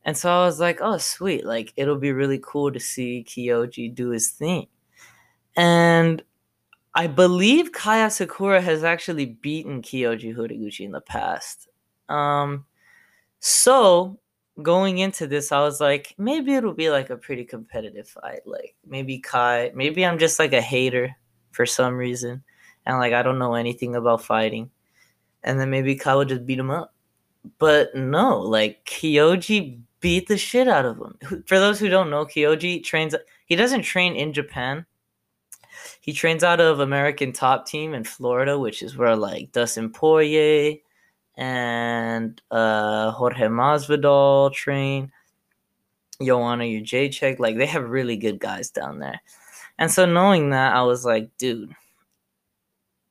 And 0.05 0.15
so 0.17 0.31
I 0.31 0.45
was 0.45 0.61
like, 0.61 0.81
oh 0.83 0.99
sweet, 0.99 1.47
like 1.47 1.73
it'll 1.77 1.97
be 1.97 2.13
really 2.13 2.39
cool 2.43 2.71
to 2.71 2.79
see 2.79 3.25
Kyoji 3.27 3.95
do 3.95 4.11
his 4.11 4.29
thing. 4.29 4.67
And 5.57 6.23
I 6.95 7.07
believe 7.07 7.73
Kai 7.73 8.07
Asakura 8.07 8.63
has 8.63 8.85
actually 8.85 9.25
beaten 9.27 9.81
Kyoji 9.81 10.37
Horiguchi 10.37 10.81
in 10.81 10.93
the 10.93 11.01
past. 11.01 11.69
Um 12.11 12.67
so 13.41 14.19
going 14.63 14.99
into 14.99 15.27
this, 15.27 15.51
I 15.51 15.61
was 15.61 15.81
like, 15.81 16.15
maybe 16.19 16.55
it'll 16.55 16.75
be 16.75 16.91
like 16.91 17.09
a 17.09 17.17
pretty 17.17 17.45
competitive 17.45 18.07
fight. 18.09 18.41
Like 18.45 18.77
maybe 18.87 19.19
Kai, 19.19 19.73
maybe 19.75 20.05
I'm 20.05 20.19
just 20.19 20.39
like 20.39 20.53
a 20.53 20.61
hater 20.61 21.17
for 21.53 21.65
some 21.65 21.95
reason 21.95 22.45
and 22.87 22.99
like 22.99 23.13
I 23.13 23.23
don't 23.23 23.39
know 23.39 23.55
anything 23.55 23.95
about 23.97 24.23
fighting. 24.23 24.71
And 25.43 25.61
then 25.61 25.71
maybe 25.71 25.95
Kai 25.95 26.15
would 26.15 26.29
just 26.29 26.47
beat 26.47 26.59
him 26.59 26.71
up. 26.71 26.95
But 27.59 27.95
no, 27.95 28.41
like 28.41 28.85
Kyoji 28.85 29.81
beat 30.01 30.29
the 30.29 30.39
shit 30.39 30.69
out 30.69 30.85
of 30.85 30.99
him. 30.99 31.45
For 31.47 31.59
those 31.59 31.79
who 31.79 31.89
don't 31.89 32.11
know, 32.11 32.25
Kyoji 32.25 32.83
trains 32.83 33.15
he 33.47 33.57
doesn't 33.57 33.83
train 33.83 34.17
in 34.17 34.33
Japan. 34.33 34.87
He 36.01 36.13
trains 36.13 36.43
out 36.43 36.61
of 36.61 36.81
American 36.81 37.33
Top 37.33 37.67
Team 37.67 37.95
in 37.95 38.05
Florida, 38.05 38.59
which 38.59 38.83
is 38.83 38.97
where 38.97 39.17
like 39.17 39.53
Dustin 39.53 39.91
Poirier 39.91 40.77
and 41.37 42.41
uh, 42.51 43.11
Jorge 43.11 43.47
Masvidal 43.47 44.53
train. 44.53 45.13
Joanna 46.23 46.65
Jędrzejczyk, 46.65 47.39
like 47.39 47.59
they 47.59 47.67
have 47.67 47.91
really 47.91 48.17
good 48.17 48.39
guys 48.39 48.71
down 48.71 48.99
there. 49.01 49.21
And 49.79 49.91
so 49.91 50.07
knowing 50.07 50.51
that, 50.51 50.75
I 50.75 50.83
was 50.83 51.05
like, 51.05 51.29
dude, 51.37 51.75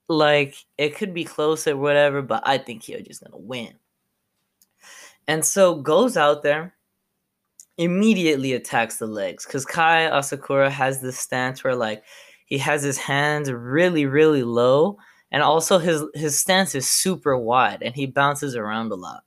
like 0.08 0.56
it 0.78 0.96
could 0.96 1.12
be 1.12 1.24
close 1.24 1.66
or 1.66 1.76
whatever, 1.76 2.22
but 2.22 2.42
I 2.46 2.58
think 2.58 2.82
Kyoji's 2.82 3.18
gonna 3.18 3.36
win. 3.36 3.74
And 5.28 5.44
so 5.44 5.74
goes 5.76 6.16
out 6.16 6.42
there, 6.42 6.74
immediately 7.78 8.52
attacks 8.52 8.96
the 8.98 9.06
legs 9.06 9.44
because 9.44 9.66
Kai 9.66 10.08
Asakura 10.08 10.70
has 10.70 11.00
this 11.00 11.18
stance 11.18 11.62
where 11.62 11.74
like 11.76 12.04
he 12.46 12.58
has 12.58 12.82
his 12.82 12.98
hands 12.98 13.50
really, 13.50 14.06
really 14.06 14.42
low, 14.44 14.98
and 15.32 15.42
also 15.42 15.78
his 15.78 16.04
his 16.14 16.38
stance 16.38 16.74
is 16.74 16.88
super 16.88 17.36
wide 17.36 17.82
and 17.82 17.94
he 17.94 18.06
bounces 18.06 18.56
around 18.56 18.92
a 18.92 18.96
lot. 18.96 19.24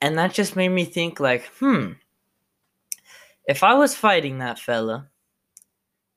And 0.00 0.18
that 0.18 0.34
just 0.34 0.56
made 0.56 0.70
me 0.70 0.84
think 0.84 1.20
like, 1.20 1.46
hmm, 1.58 1.92
if 3.46 3.62
I 3.62 3.74
was 3.74 3.94
fighting 3.94 4.38
that 4.38 4.58
fella, 4.58 5.08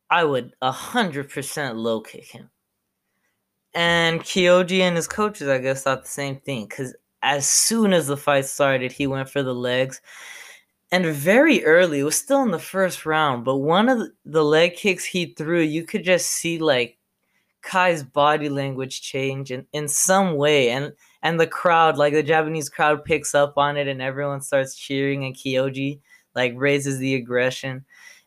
I 0.09 0.23
would 0.23 0.53
a 0.61 0.71
hundred 0.71 1.29
percent 1.29 1.77
low 1.77 2.01
kick 2.01 2.25
him. 2.25 2.49
And 3.73 4.21
Kyoji 4.21 4.79
and 4.79 4.95
his 4.95 5.07
coaches, 5.07 5.47
I 5.47 5.57
guess, 5.57 5.83
thought 5.83 6.03
the 6.03 6.09
same 6.09 6.37
thing. 6.37 6.67
Cause 6.69 6.95
as 7.21 7.49
soon 7.49 7.91
as 7.91 8.07
the 8.07 8.15
fight 8.15 8.45
started, 8.45 8.91
he 8.91 9.07
went 9.07 9.29
for 9.29 9.43
the 9.43 9.53
legs. 9.53 9.99
And 10.91 11.05
very 11.07 11.65
early, 11.65 11.99
it 11.99 12.03
was 12.03 12.15
still 12.15 12.43
in 12.43 12.51
the 12.51 12.59
first 12.59 13.05
round, 13.05 13.43
but 13.43 13.57
one 13.57 13.89
of 13.89 14.07
the 14.23 14.43
leg 14.45 14.75
kicks 14.75 15.03
he 15.03 15.33
threw, 15.33 15.59
you 15.59 15.83
could 15.83 16.03
just 16.03 16.27
see 16.27 16.59
like 16.59 16.97
Kai's 17.63 18.03
body 18.03 18.47
language 18.47 19.01
change 19.01 19.51
in, 19.51 19.65
in 19.73 19.87
some 19.87 20.35
way. 20.35 20.69
And 20.69 20.93
and 21.23 21.39
the 21.39 21.47
crowd, 21.47 21.97
like 21.97 22.13
the 22.13 22.21
Japanese 22.21 22.69
crowd 22.69 23.03
picks 23.03 23.33
up 23.33 23.57
on 23.57 23.77
it 23.77 23.87
and 23.87 24.01
everyone 24.01 24.41
starts 24.41 24.75
cheering 24.75 25.25
and 25.25 25.35
Kyoji 25.35 25.99
like 26.35 26.53
raises 26.55 26.99
the 26.99 27.15
aggression 27.15 27.83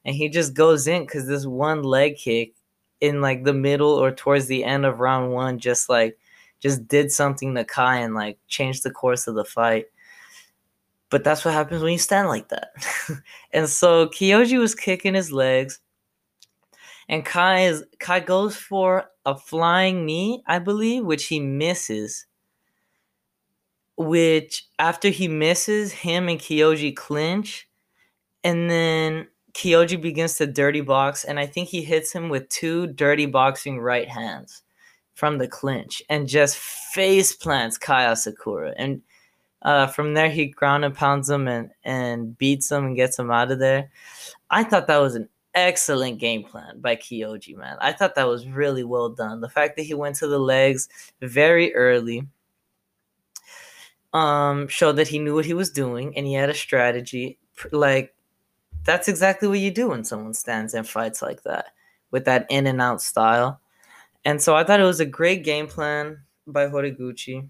and 0.09 0.17
he 0.17 0.31
just 0.31 0.55
goes 0.55 0.87
in 0.87 1.03
because 1.03 1.27
this 1.27 1.45
one 1.45 1.83
leg 1.83 2.17
kick 2.17 2.55
in 3.03 3.21
like 3.21 3.45
the 3.45 3.53
middle 3.53 3.91
or 3.91 4.11
towards 4.11 4.47
the 4.47 4.65
end 4.65 4.87
of 4.87 5.01
round 5.01 5.35
one 5.35 5.59
just 5.59 5.91
like 5.91 6.19
just 6.61 6.89
did 6.89 7.13
something 7.13 7.55
to 7.55 7.63
Kai 7.63 7.99
and 7.99 8.15
like 8.15 8.39
changed 8.49 8.85
the 8.85 8.91
course 8.91 9.27
of 9.27 9.35
the 9.35 9.45
fight. 9.45 9.85
But 11.11 11.25
that's 11.25 11.45
what 11.45 11.53
happens 11.53 11.83
when 11.83 11.93
you 11.93 11.99
stand 11.99 12.29
like 12.29 12.49
that. 12.49 12.71
and 13.53 13.69
so 13.69 14.07
Kyoji 14.07 14.59
was 14.59 14.75
kicking 14.75 15.13
his 15.13 15.31
legs. 15.31 15.79
And 17.11 17.23
Kai 17.23 17.67
is 17.67 17.85
Kai 17.99 18.21
goes 18.21 18.57
for 18.57 19.11
a 19.27 19.37
flying 19.37 20.07
knee, 20.07 20.43
I 20.47 20.59
believe, 20.59 21.05
which 21.05 21.27
he 21.27 21.39
misses. 21.39 22.25
Which 23.99 24.67
after 24.79 25.11
he 25.11 25.29
misses, 25.29 25.93
him 25.93 26.31
and 26.31 26.41
Kyoji 26.41 26.97
clinch. 26.97 27.69
And 28.43 28.71
then 28.71 29.29
Kyoji 29.59 30.01
begins 30.01 30.37
to 30.37 30.47
dirty 30.47 30.81
box, 30.83 31.25
and 31.25 31.41
I 31.41 31.45
think 31.45 31.69
he 31.69 31.83
hits 31.83 32.13
him 32.13 32.29
with 32.29 32.49
two 32.49 32.87
dirty 32.87 33.27
boxing 33.27 33.81
right 33.81 34.09
hands 34.09 34.63
from 35.15 35.39
the 35.39 35.49
clinch 35.49 36.01
and 36.09 36.29
just 36.29 36.57
face 36.57 37.33
plants 37.35 37.77
Kai 37.77 38.05
Asakura. 38.05 38.73
And 38.77 39.03
uh, 39.63 39.89
from 39.89 40.15
there, 40.15 40.31
he 40.31 40.47
ground 40.47 40.85
and 40.85 40.95
pounds 40.95 41.29
him 41.29 41.49
and, 41.49 41.71
and 41.83 42.39
beats 42.39 42.71
him 42.71 42.85
and 42.85 42.95
gets 42.95 43.19
him 43.19 43.33
out 43.33 43.51
of 43.51 43.59
there. 43.59 43.91
I 44.49 44.63
thought 44.63 44.87
that 44.87 44.99
was 45.01 45.17
an 45.17 45.29
excellent 45.57 46.21
game 46.21 46.45
plan 46.45 46.81
by 46.81 46.95
Kyoji, 46.95 47.57
man. 47.57 47.79
I 47.81 47.93
thought 47.93 48.15
that 48.15 48.29
was 48.29 48.47
really 48.47 48.85
well 48.85 49.09
done. 49.09 49.41
The 49.41 49.49
fact 49.49 49.75
that 49.75 49.83
he 49.83 49.95
went 49.95 50.15
to 50.17 50.29
the 50.29 50.39
legs 50.39 50.89
very 51.21 51.75
early 51.75 52.29
um, 54.13 54.69
showed 54.69 54.93
that 54.93 55.09
he 55.09 55.19
knew 55.19 55.35
what 55.35 55.47
he 55.47 55.55
was 55.55 55.71
doing 55.71 56.17
and 56.17 56.27
he 56.27 56.35
had 56.35 56.49
a 56.49 56.55
strategy. 56.55 57.39
Like, 57.73 58.15
that's 58.85 59.09
exactly 59.09 59.49
what 59.49 59.59
you 59.59 59.71
do 59.71 59.89
when 59.89 60.05
someone 60.05 60.35
stands 60.35 60.75
and 60.75 60.89
fights 60.89 61.23
like 61.23 61.43
that 61.43 61.67
with 62.11 62.25
that 62.25 62.47
in 62.49 62.67
and 62.67 62.81
out 62.81 63.03
style. 63.03 63.61
And 64.25 64.41
so 64.41 64.57
I 64.57 64.65
thought 64.65 64.81
it 64.81 64.85
was 64.85 65.01
a 65.01 65.07
great 65.07 65.45
game 65.45 65.67
plan 65.67 66.19
by 66.47 66.67
Horiguchi. 66.67 67.49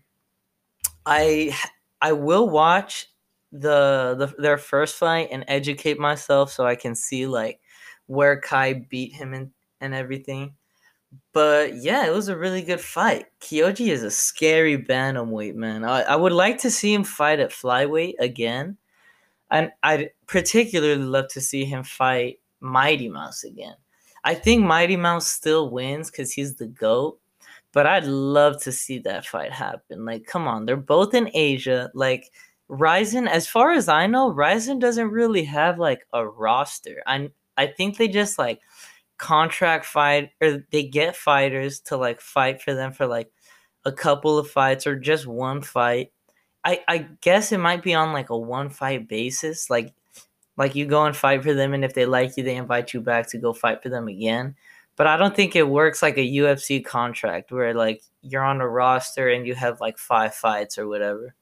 I 1.07 1.57
I 2.01 2.13
will 2.13 2.49
watch 2.49 3.07
the, 3.53 4.15
the 4.19 4.35
their 4.41 4.59
first 4.59 4.97
fight 4.97 5.29
and 5.33 5.45
educate 5.49 5.99
myself 5.99 6.53
so 6.53 6.67
I 6.67 6.77
can 6.77 6.95
see 6.95 7.27
like 7.27 7.61
where 8.07 8.41
Kai 8.41 8.75
beat 8.89 9.15
him 9.15 9.35
and, 9.35 9.51
and 9.81 9.95
everything. 9.95 10.55
But 11.33 11.77
yeah, 11.77 12.07
it 12.07 12.13
was 12.13 12.29
a 12.29 12.37
really 12.37 12.63
good 12.63 12.81
fight. 12.81 13.27
Kyoji 13.41 13.89
is 13.89 14.03
a 14.03 14.11
scary 14.11 14.77
bantamweight, 14.77 15.55
man. 15.55 15.85
I, 15.85 16.03
I 16.03 16.17
would 16.17 16.33
like 16.33 16.59
to 16.59 16.71
see 16.71 16.93
him 16.93 17.05
fight 17.05 17.41
at 17.41 17.51
flyweight 17.51 18.15
again 18.19 18.77
and 19.51 19.71
I'd 19.83 20.11
particularly 20.27 21.03
love 21.03 21.29
to 21.29 21.41
see 21.41 21.65
him 21.65 21.83
fight 21.83 22.41
Mighty 22.61 23.09
Mouse 23.09 23.45
again. 23.45 23.75
I 24.25 24.35
think 24.35 24.65
Mighty 24.65 24.97
Mouse 24.97 25.27
still 25.27 25.71
wins 25.71 26.11
because 26.11 26.33
he's 26.33 26.57
the 26.57 26.67
GOAT, 26.67 27.19
but 27.73 27.87
I'd 27.87 28.05
love 28.05 28.61
to 28.63 28.73
see 28.73 28.99
that 29.01 29.27
fight 29.27 29.53
happen. 29.53 30.05
Like, 30.05 30.27
come 30.27 30.49
on, 30.49 30.67
they're 30.67 30.77
both 30.77 31.15
in 31.15 31.31
Asia. 31.35 31.91
Like, 31.95 32.31
Rizin, 32.69 33.27
as 33.29 33.47
far 33.47 33.73
as 33.73 33.89
I 33.89 34.07
know, 34.07 34.31
Rizin 34.31 34.79
doesn't 34.79 35.11
really 35.11 35.45
have 35.45 35.79
like 35.79 36.07
a 36.13 36.27
roster. 36.27 37.03
I 37.07 37.31
I 37.57 37.67
think 37.67 37.97
they 37.97 38.09
just 38.09 38.39
like 38.39 38.61
contract 39.17 39.85
fight 39.85 40.31
or 40.41 40.65
they 40.71 40.85
get 40.85 41.17
fighters 41.17 41.81
to 41.81 41.97
like 41.97 42.21
fight 42.21 42.63
for 42.63 42.75
them 42.75 42.93
for 42.93 43.07
like 43.07 43.31
a 43.85 43.93
couple 43.93 44.39
of 44.39 44.51
fights 44.51 44.87
or 44.87 44.97
just 44.97 45.27
one 45.27 45.63
fight 45.63 46.13
I 46.65 46.81
I 46.89 46.99
guess 47.21 47.53
it 47.53 47.59
might 47.59 47.83
be 47.83 47.95
on 47.95 48.13
like 48.13 48.31
a 48.31 48.39
one 48.39 48.71
fight 48.71 49.09
basis. 49.09 49.71
Like 49.71 49.95
like 50.57 50.75
you 50.75 50.87
go 50.87 51.05
and 51.05 51.17
fight 51.17 51.43
for 51.45 51.55
them, 51.55 51.75
and 51.75 51.85
if 51.85 51.95
they 51.95 52.07
like 52.07 52.37
you, 52.37 52.43
they 52.45 52.57
invite 52.57 52.93
you 52.95 53.01
back 53.01 53.29
to 53.31 53.39
go 53.39 53.53
fight 53.53 53.83
for 53.83 53.89
them 53.91 54.09
again. 54.09 54.57
but 54.97 55.07
I 55.07 55.17
don't 55.17 55.35
think 55.37 55.55
it 55.57 55.69
works 55.69 56.03
like 56.03 56.19
a 56.19 56.21
UFC 56.39 56.85
contract 56.85 57.53
where 57.53 57.73
like 57.75 58.03
you're 58.23 58.43
on 58.45 58.61
a 58.61 58.69
roster 58.69 59.29
and 59.29 59.47
you 59.47 59.55
have 59.55 59.81
like 59.81 59.99
five 59.99 60.35
fights 60.35 60.77
or 60.79 60.89
whatever. 60.89 61.35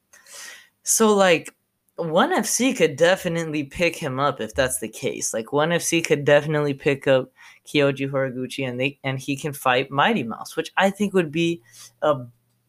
So 0.82 1.14
like 1.14 1.54
ONE 1.98 2.32
FC 2.32 2.76
could 2.76 2.96
definitely 2.96 3.64
pick 3.64 3.96
him 3.96 4.20
up 4.20 4.40
if 4.40 4.54
that's 4.54 4.78
the 4.80 4.88
case. 4.88 5.32
Like 5.32 5.52
ONE 5.52 5.70
FC 5.70 6.04
could 6.04 6.24
definitely 6.24 6.74
pick 6.74 7.08
up 7.08 7.30
Kyoji 7.66 8.10
Horiguchi 8.10 8.68
and 8.68 8.78
they 8.78 8.98
and 9.02 9.18
he 9.18 9.36
can 9.36 9.52
fight 9.54 9.90
Mighty 9.90 10.22
Mouse, 10.22 10.56
which 10.56 10.70
I 10.76 10.90
think 10.90 11.14
would 11.14 11.32
be 11.32 11.62
a 12.02 12.16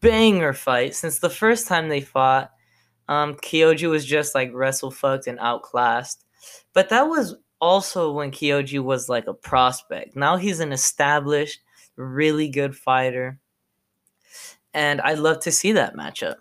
banger 0.00 0.52
fight 0.52 0.94
since 0.94 1.18
the 1.18 1.30
first 1.30 1.66
time 1.66 1.88
they 1.88 2.00
fought, 2.00 2.50
um, 3.08 3.34
Kyoji 3.34 3.88
was 3.88 4.04
just 4.04 4.34
like 4.34 4.52
wrestle 4.52 4.90
fucked 4.90 5.26
and 5.26 5.38
outclassed. 5.38 6.24
But 6.72 6.90
that 6.90 7.02
was 7.02 7.34
also 7.60 8.12
when 8.12 8.30
Kyoji 8.30 8.82
was 8.82 9.08
like 9.08 9.26
a 9.26 9.34
prospect. 9.34 10.16
Now 10.16 10.36
he's 10.36 10.60
an 10.60 10.72
established, 10.72 11.60
really 11.96 12.48
good 12.48 12.76
fighter. 12.76 13.38
And 14.74 15.00
I'd 15.00 15.18
love 15.18 15.40
to 15.40 15.52
see 15.52 15.72
that 15.72 15.96
matchup. 15.96 16.36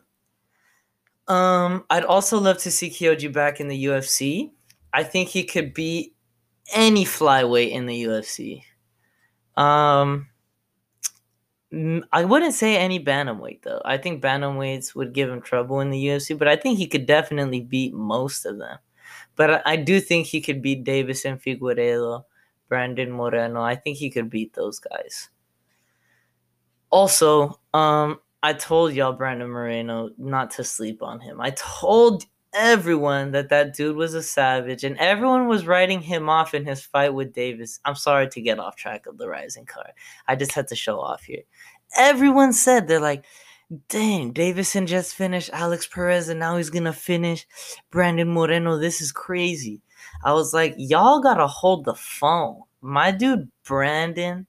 Um, 1.28 1.86
I'd 1.90 2.06
also 2.06 2.40
love 2.40 2.58
to 2.60 2.72
see 2.72 2.90
Kyoji 2.90 3.32
back 3.32 3.60
in 3.60 3.68
the 3.68 3.86
UFC. 3.86 4.52
I 4.94 5.04
think 5.04 5.30
he 5.30 5.44
could 5.44 5.74
beat 5.74 6.16
any 6.74 7.06
flyweight 7.06 7.72
in 7.72 7.86
the 7.86 8.04
UFC. 8.04 8.64
Um, 9.56 10.28
I 11.74 12.24
wouldn't 12.24 12.54
say 12.54 12.78
any 12.78 13.04
bantamweight 13.04 13.64
though. 13.64 13.82
I 13.84 13.98
think 13.98 14.24
bantamweights 14.24 14.96
would 14.96 15.14
give 15.14 15.30
him 15.30 15.42
trouble 15.42 15.82
in 15.82 15.90
the 15.90 16.06
UFC, 16.08 16.38
but 16.38 16.48
I 16.48 16.56
think 16.56 16.78
he 16.78 16.88
could 16.88 17.06
definitely 17.06 17.62
beat 17.62 17.94
most 17.94 18.46
of 18.46 18.58
them. 18.58 18.78
But 19.36 19.68
I, 19.68 19.76
do 19.76 20.00
think 20.00 20.28
he 20.28 20.42
could 20.42 20.62
beat 20.62 20.84
Davis 20.84 21.26
and 21.26 21.42
Figueiredo, 21.42 22.24
Brandon 22.70 23.12
Moreno. 23.12 23.62
I 23.62 23.76
think 23.76 23.98
he 23.98 24.10
could 24.10 24.30
beat 24.30 24.54
those 24.54 24.80
guys. 24.80 25.30
Also, 26.90 27.60
um, 27.74 28.20
I 28.42 28.54
told 28.54 28.94
y'all 28.94 29.14
Brandon 29.14 29.50
Moreno 29.50 30.10
not 30.18 30.52
to 30.52 30.64
sleep 30.64 31.04
on 31.04 31.20
him. 31.20 31.40
I 31.40 31.52
told 31.52 32.26
everyone 32.58 33.32
that 33.32 33.50
that 33.50 33.76
dude 33.76 33.96
was 33.96 34.14
a 34.14 34.24
savage, 34.24 34.84
and 34.84 34.98
everyone 34.98 35.48
was 35.48 35.68
writing 35.68 36.02
him 36.02 36.28
off 36.28 36.54
in 36.54 36.66
his 36.66 36.84
fight 36.84 37.14
with 37.14 37.34
Davis. 37.34 37.80
I'm 37.86 37.96
sorry 37.96 38.28
to 38.30 38.42
get 38.42 38.60
off 38.60 38.76
track 38.76 39.06
of 39.06 39.18
the 39.18 39.30
Rizin 39.30 39.66
card. 39.66 39.92
I 40.28 40.36
just 40.36 40.54
had 40.54 40.68
to 40.70 40.76
show 40.76 41.00
off 41.00 41.24
here. 41.24 41.44
Everyone 41.96 42.54
said 42.54 42.88
they're 42.88 43.00
like, 43.00 43.24
dang, 43.90 44.34
Deiveson 44.34 44.88
just 44.88 45.16
finished 45.16 45.52
Alex 45.54 45.88
Perez, 45.88 46.30
and 46.30 46.40
now 46.40 46.58
he's 46.58 46.70
gonna 46.70 46.94
finish 46.94 47.46
Brandon 47.92 48.28
Moreno. 48.28 48.78
This 48.78 49.02
is 49.02 49.12
crazy. 49.12 49.82
I 50.24 50.34
was 50.34 50.54
like, 50.54 50.74
y'all 50.78 51.22
gotta 51.22 51.48
hold 51.48 51.86
the 51.86 51.96
phone. 51.96 52.62
My 52.82 53.12
dude 53.12 53.52
Brandon, 53.66 54.48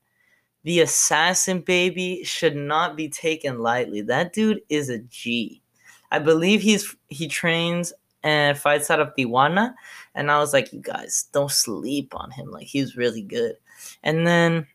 the 0.65 0.81
assassin 0.81 1.61
baby, 1.61 2.25
should 2.25 2.57
not 2.57 2.97
be 2.97 3.09
taken 3.09 3.59
lightly. 3.59 4.01
That 4.03 4.33
dude 4.33 4.61
is 4.69 4.89
a 4.89 4.99
G. 4.99 5.63
I 6.11 6.19
believe 6.19 6.63
he's 6.63 6.95
he 7.09 7.29
trains 7.29 7.93
and 8.23 8.59
fights 8.59 8.91
out 8.91 9.01
of 9.01 9.15
Tijuana. 9.17 9.75
And 10.15 10.31
I 10.31 10.39
was 10.39 10.53
like, 10.53 10.73
you 10.73 10.81
guys 10.81 11.29
don't 11.33 11.51
sleep 11.51 12.15
on 12.15 12.31
him. 12.31 12.51
Like 12.51 12.67
he's 12.67 12.97
really 12.97 13.23
good. 13.23 13.57
And 14.03 14.27
then 14.27 14.67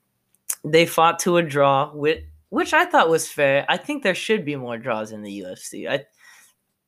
they 0.64 0.86
fought 0.86 1.20
to 1.20 1.38
a 1.38 1.44
draw 1.44 1.92
with 1.94 2.24
which 2.50 2.74
I 2.74 2.86
thought 2.86 3.10
was 3.10 3.28
fair. 3.28 3.66
I 3.68 3.78
think 3.78 4.04
there 4.04 4.14
should 4.14 4.46
be 4.46 4.56
more 4.56 4.78
draws 4.78 5.12
in 5.12 5.24
the 5.24 5.42
UFC. 5.42 5.90
I 5.90 6.06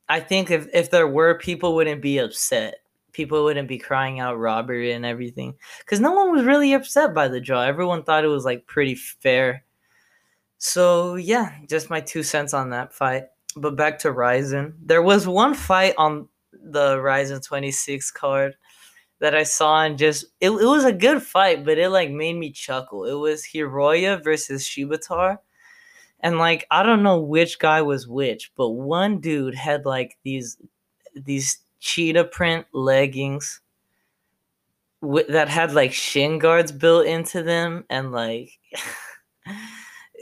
I 0.08 0.20
think 0.20 0.52
if, 0.52 0.68
if 0.72 0.92
there 0.92 1.08
were, 1.08 1.40
people 1.40 1.74
wouldn't 1.74 2.02
be 2.02 2.20
upset. 2.20 2.76
People 3.12 3.44
wouldn't 3.44 3.68
be 3.68 3.80
crying 3.80 4.20
out 4.20 4.38
robbery 4.38 4.92
and 4.92 5.04
everything. 5.04 5.56
Because 5.80 6.00
no 6.00 6.12
one 6.12 6.32
was 6.32 6.44
really 6.44 6.74
upset 6.74 7.16
by 7.16 7.28
the 7.28 7.42
draw. 7.42 7.62
Everyone 7.64 8.04
thought 8.04 8.24
it 8.24 8.28
was 8.28 8.46
like 8.46 8.68
pretty 8.68 8.94
fair. 8.94 9.64
So 10.60 11.16
yeah, 11.16 11.54
just 11.68 11.90
my 11.90 12.02
two 12.02 12.22
cents 12.22 12.54
on 12.54 12.70
that 12.70 12.94
fight 12.94 13.26
but 13.56 13.76
back 13.76 14.00
to 14.00 14.12
Rizin. 14.12 14.74
There 14.84 15.02
was 15.02 15.28
one 15.28 15.54
fight 15.54 15.94
on 15.98 16.28
the 16.54 17.00
Rizin 17.00 17.42
26 17.42 18.12
card 18.12 18.56
that 19.20 19.36
I 19.36 19.44
saw 19.44 19.84
and 19.84 19.98
just 19.98 20.26
it, 20.42 20.50
it 20.50 20.66
was 20.66 20.86
a 20.86 20.94
good 20.94 21.22
fight, 21.22 21.66
but 21.66 21.78
it 21.78 21.90
like 21.90 22.12
made 22.12 22.36
me 22.36 22.52
chuckle. 22.52 23.06
It 23.06 23.14
was 23.14 23.46
Hiroya 23.46 24.22
versus 24.24 24.64
Shibatar. 24.64 25.38
And 26.20 26.38
like 26.38 26.66
I 26.72 26.84
don't 26.84 27.04
know 27.04 27.20
which 27.22 27.60
guy 27.60 27.82
was 27.82 28.08
which, 28.08 28.52
but 28.56 28.70
one 28.70 29.20
dude 29.20 29.56
had 29.56 29.86
like 29.86 30.18
these 30.24 30.58
these 31.16 31.60
cheetah 31.80 32.26
print 32.26 32.66
leggings 32.74 33.62
that 35.30 35.50
had 35.50 35.74
like 35.74 35.94
shin 35.94 36.40
guards 36.40 36.72
built 36.72 37.06
into 37.06 37.44
them 37.44 37.86
and 37.90 38.12
like 38.12 38.50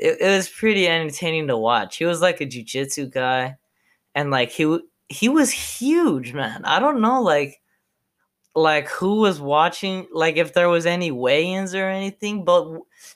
it, 0.03 0.17
it 0.21 0.29
was 0.37 0.49
pretty 0.49 0.87
entertaining 0.87 1.47
to 1.47 1.57
watch. 1.57 1.97
He 1.97 2.05
was 2.05 2.21
like 2.21 2.41
a 2.41 2.45
jujitsu 2.45 3.11
guy, 3.11 3.57
and 4.15 4.31
like 4.31 4.51
he 4.51 4.79
he 5.09 5.29
was 5.29 5.51
huge, 5.51 6.33
man. 6.33 6.63
I 6.65 6.79
don't 6.79 7.01
know, 7.01 7.21
like 7.21 7.61
like 8.55 8.87
who 8.89 9.15
was 9.21 9.41
watching, 9.41 10.07
like 10.13 10.37
if 10.37 10.53
there 10.53 10.69
was 10.69 10.85
any 10.85 11.09
weigh-ins 11.11 11.73
or 11.73 11.89
anything, 11.89 12.45
but 12.45 12.67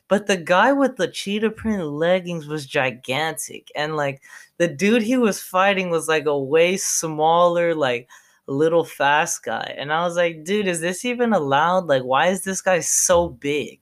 but 0.07 0.27
the 0.27 0.37
guy 0.37 0.73
with 0.73 0.95
the 0.97 1.07
cheetah 1.07 1.51
print 1.51 1.83
leggings 1.85 2.47
was 2.47 2.65
gigantic, 2.65 3.71
and 3.75 3.95
like 3.97 4.21
the 4.57 4.67
dude 4.67 5.03
he 5.03 5.17
was 5.17 5.41
fighting 5.41 5.89
was 5.91 6.07
like 6.07 6.25
a 6.25 6.39
way 6.39 6.77
smaller, 6.77 7.75
like 7.75 8.09
little 8.47 8.85
fast 8.85 9.43
guy, 9.43 9.75
and 9.77 9.93
I 9.93 10.03
was 10.05 10.15
like, 10.15 10.43
dude, 10.43 10.67
is 10.67 10.81
this 10.81 11.05
even 11.05 11.33
allowed? 11.33 11.85
Like, 11.87 12.03
why 12.03 12.27
is 12.27 12.43
this 12.43 12.61
guy 12.61 12.79
so 12.81 13.29
big? 13.29 13.79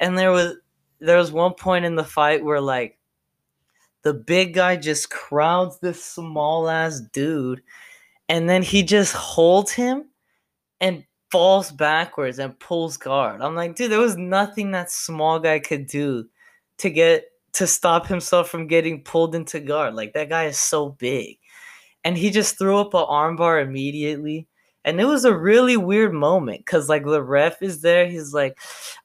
And 0.00 0.18
there 0.18 0.32
was 0.32 0.56
there 1.04 1.18
was 1.18 1.32
one 1.32 1.54
point 1.54 1.84
in 1.84 1.96
the 1.96 2.04
fight 2.04 2.44
where 2.44 2.60
like 2.60 2.98
the 4.02 4.14
big 4.14 4.54
guy 4.54 4.76
just 4.76 5.10
crowds 5.10 5.78
this 5.78 6.04
small 6.04 6.68
ass 6.68 7.00
dude 7.12 7.62
and 8.28 8.48
then 8.48 8.62
he 8.62 8.82
just 8.82 9.14
holds 9.14 9.72
him 9.72 10.06
and 10.80 11.04
falls 11.30 11.70
backwards 11.70 12.38
and 12.38 12.58
pulls 12.58 12.96
guard. 12.96 13.42
I'm 13.42 13.54
like, 13.54 13.74
dude, 13.76 13.90
there 13.90 13.98
was 13.98 14.16
nothing 14.16 14.70
that 14.70 14.90
small 14.90 15.38
guy 15.38 15.58
could 15.58 15.86
do 15.86 16.28
to 16.78 16.90
get 16.90 17.26
to 17.54 17.66
stop 17.66 18.06
himself 18.06 18.48
from 18.48 18.66
getting 18.66 19.02
pulled 19.02 19.34
into 19.34 19.60
guard. 19.60 19.94
Like 19.94 20.12
that 20.14 20.28
guy 20.28 20.44
is 20.44 20.58
so 20.58 20.90
big. 20.90 21.38
And 22.02 22.16
he 22.16 22.30
just 22.30 22.58
threw 22.58 22.78
up 22.78 22.94
an 22.94 23.04
armbar 23.04 23.62
immediately 23.62 24.46
and 24.84 25.00
it 25.00 25.04
was 25.04 25.24
a 25.24 25.36
really 25.36 25.76
weird 25.76 26.12
moment 26.12 26.58
because 26.58 26.88
like 26.88 27.04
the 27.04 27.22
ref 27.22 27.62
is 27.62 27.80
there 27.80 28.06
he's 28.06 28.32
like 28.34 28.58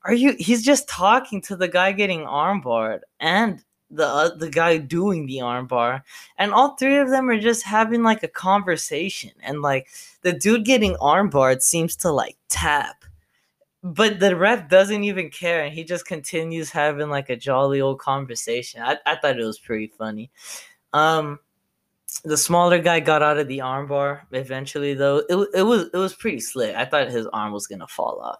are 0.04 0.13
you 0.13 0.36
he's 0.39 0.63
just 0.63 0.88
talking 0.88 1.42
to 1.42 1.56
the 1.56 1.68
guy 1.68 1.92
getting 1.92 2.22
armbarred 2.22 3.02
and 3.20 3.63
the 3.92 4.06
uh, 4.06 4.36
the 4.36 4.50
guy 4.50 4.78
doing 4.78 5.26
the 5.26 5.38
armbar 5.38 6.02
and 6.38 6.54
all 6.54 6.76
three 6.76 6.98
of 6.98 7.10
them 7.10 7.30
are 7.30 7.39
just 7.39 7.63
having 7.63 8.04
like 8.04 8.24
a 8.24 8.28
conversation 8.28 9.32
and 9.42 9.62
like 9.62 9.88
the 10.22 10.34
dude 10.34 10.65
getting 10.65 10.96
armbarred 10.96 11.62
seems 11.62 11.96
to 11.96 12.12
like 12.12 12.38
tap 12.50 13.04
but 13.82 14.20
the 14.20 14.36
ref 14.36 14.70
doesn't 14.70 15.04
even 15.04 15.30
care 15.30 15.63
and 15.63 15.74
he 15.74 15.84
just 15.84 16.06
continues 16.06 16.70
having 16.70 17.10
like 17.10 17.30
a 17.30 17.36
jolly 17.36 17.80
old 17.80 18.00
conversation. 18.00 18.82
I, 18.82 18.98
I 19.06 19.15
thought 19.15 19.39
it 19.39 19.46
was 19.46 19.60
pretty 19.60 19.88
funny. 19.88 20.30
Um 20.92 21.39
the 22.24 22.38
smaller 22.38 22.80
guy 22.80 23.00
got 23.00 23.22
out 23.24 23.38
of 23.38 23.48
the 23.48 23.60
armbar 23.60 24.22
eventually 24.32 24.93
though 24.93 25.17
it, 25.30 25.50
it 25.54 25.63
was 25.63 25.89
it 25.93 25.98
was 25.98 26.15
pretty 26.15 26.39
slick. 26.39 26.76
I 26.76 26.86
thought 26.86 27.10
his 27.10 27.28
arm 27.28 27.54
was 27.54 27.67
gonna 27.67 27.88
fall 27.88 28.19
off. 28.19 28.39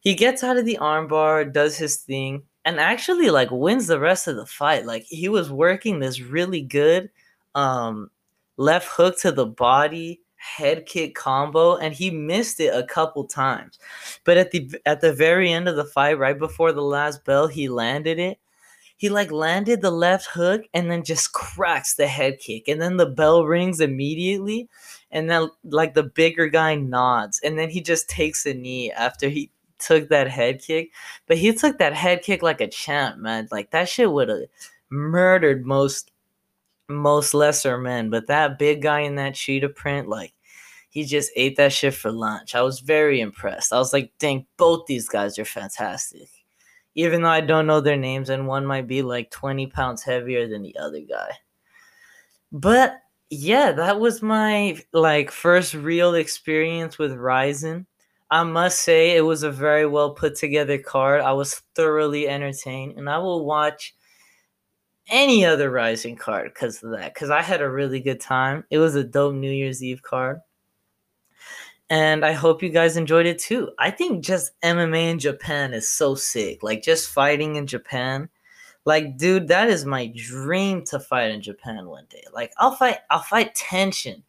He 0.00 0.14
gets 0.14 0.42
out 0.42 0.56
of 0.56 0.64
the 0.64 0.78
armbar 0.80 1.52
does 1.52 1.76
his 1.76 1.96
thing 1.96 2.42
and 2.64 2.78
actually 2.78 3.30
like 3.30 3.50
wins 3.50 3.86
the 3.86 4.00
rest 4.00 4.28
of 4.28 4.36
the 4.36 4.46
fight. 4.46 4.86
Like 4.86 5.04
he 5.04 5.28
was 5.28 5.50
working 5.50 5.98
this 6.00 6.20
really 6.20 6.62
good 6.62 7.10
um 7.54 8.10
left 8.56 8.88
hook 8.88 9.18
to 9.20 9.32
the 9.32 9.46
body 9.46 10.20
head 10.36 10.86
kick 10.86 11.14
combo 11.14 11.76
and 11.76 11.94
he 11.94 12.10
missed 12.10 12.60
it 12.60 12.74
a 12.74 12.86
couple 12.86 13.24
times. 13.24 13.78
But 14.24 14.36
at 14.36 14.50
the 14.50 14.70
at 14.86 15.00
the 15.00 15.12
very 15.12 15.52
end 15.52 15.68
of 15.68 15.76
the 15.76 15.84
fight 15.84 16.18
right 16.18 16.38
before 16.38 16.72
the 16.72 16.82
last 16.82 17.24
bell 17.24 17.46
he 17.46 17.68
landed 17.68 18.18
it 18.18 18.38
he 19.00 19.08
like 19.08 19.32
landed 19.32 19.80
the 19.80 19.90
left 19.90 20.26
hook 20.26 20.64
and 20.74 20.90
then 20.90 21.02
just 21.02 21.32
cracks 21.32 21.94
the 21.94 22.06
head 22.06 22.38
kick 22.38 22.68
and 22.68 22.82
then 22.82 22.98
the 22.98 23.06
bell 23.06 23.46
rings 23.46 23.80
immediately 23.80 24.68
and 25.10 25.30
then 25.30 25.48
like 25.64 25.94
the 25.94 26.02
bigger 26.02 26.48
guy 26.48 26.74
nods 26.74 27.40
and 27.42 27.58
then 27.58 27.70
he 27.70 27.80
just 27.80 28.10
takes 28.10 28.44
a 28.44 28.52
knee 28.52 28.92
after 28.92 29.30
he 29.30 29.50
took 29.78 30.10
that 30.10 30.28
head 30.28 30.60
kick. 30.60 30.90
But 31.26 31.38
he 31.38 31.54
took 31.54 31.78
that 31.78 31.94
head 31.94 32.20
kick 32.20 32.42
like 32.42 32.60
a 32.60 32.68
champ 32.68 33.16
man. 33.16 33.48
Like 33.50 33.70
that 33.70 33.88
shit 33.88 34.12
would 34.12 34.28
have 34.28 34.42
murdered 34.90 35.64
most 35.64 36.10
most 36.86 37.32
lesser 37.32 37.78
men 37.78 38.10
but 38.10 38.26
that 38.26 38.58
big 38.58 38.82
guy 38.82 39.00
in 39.00 39.14
that 39.14 39.34
cheetah 39.34 39.70
print 39.70 40.08
like 40.08 40.34
he 40.90 41.04
just 41.04 41.30
ate 41.36 41.56
that 41.56 41.72
shit 41.72 41.94
for 41.94 42.12
lunch. 42.12 42.54
I 42.54 42.60
was 42.60 42.80
very 42.80 43.22
impressed. 43.22 43.72
I 43.72 43.78
was 43.78 43.94
like 43.94 44.12
dang 44.18 44.44
both 44.58 44.84
these 44.84 45.08
guys 45.08 45.38
are 45.38 45.46
fantastic 45.46 46.28
even 46.94 47.22
though 47.22 47.30
I 47.30 47.40
don't 47.40 47.66
know 47.66 47.80
their 47.80 47.96
names, 47.96 48.30
and 48.30 48.46
one 48.46 48.66
might 48.66 48.86
be 48.86 49.02
like 49.02 49.30
20 49.30 49.66
pounds 49.68 50.02
heavier 50.02 50.48
than 50.48 50.62
the 50.62 50.76
other 50.78 51.00
guy. 51.00 51.30
But 52.52 53.00
yeah, 53.30 53.72
that 53.72 54.00
was 54.00 54.22
my 54.22 54.80
like 54.92 55.30
first 55.30 55.74
real 55.74 56.14
experience 56.14 56.98
with 56.98 57.12
Rizin. 57.12 57.86
I 58.30 58.42
must 58.44 58.82
say 58.82 59.16
it 59.16 59.22
was 59.22 59.42
a 59.42 59.50
very 59.50 59.86
well 59.86 60.14
put 60.14 60.36
together 60.36 60.78
card. 60.78 61.20
I 61.20 61.32
was 61.32 61.62
thoroughly 61.74 62.28
entertained, 62.28 62.98
and 62.98 63.08
I 63.08 63.18
will 63.18 63.44
watch 63.44 63.94
any 65.08 65.44
other 65.44 65.70
Rizin 65.70 66.16
card 66.16 66.52
because 66.52 66.82
of 66.82 66.90
that. 66.92 67.14
Because 67.14 67.30
I 67.30 67.42
had 67.42 67.60
a 67.60 67.70
really 67.70 68.00
good 68.00 68.20
time. 68.20 68.64
It 68.70 68.78
was 68.78 68.94
a 68.94 69.04
dope 69.04 69.34
New 69.34 69.50
Year's 69.50 69.82
Eve 69.82 70.02
card. 70.02 70.40
And 71.90 72.24
I 72.24 72.32
hope 72.32 72.62
you 72.62 72.70
guys 72.70 72.96
enjoyed 72.96 73.26
it 73.26 73.40
too. 73.40 73.70
I 73.78 73.90
think 73.90 74.24
just 74.24 74.52
MMA 74.62 75.10
in 75.10 75.18
Japan 75.18 75.74
is 75.74 75.88
so 75.88 76.14
sick. 76.14 76.62
Like 76.62 76.82
just 76.82 77.10
fighting 77.10 77.56
in 77.56 77.66
Japan. 77.66 78.28
Like, 78.84 79.18
dude, 79.18 79.48
that 79.48 79.68
is 79.68 79.84
my 79.84 80.12
dream 80.16 80.84
to 80.86 81.00
fight 81.00 81.30
in 81.30 81.42
Japan 81.42 81.86
one 81.88 82.06
day. 82.08 82.24
Like, 82.32 82.52
I'll 82.58 82.74
fight 82.74 82.98
I'll 83.10 83.20
fight 83.22 83.54
Tenshin. 83.54 84.22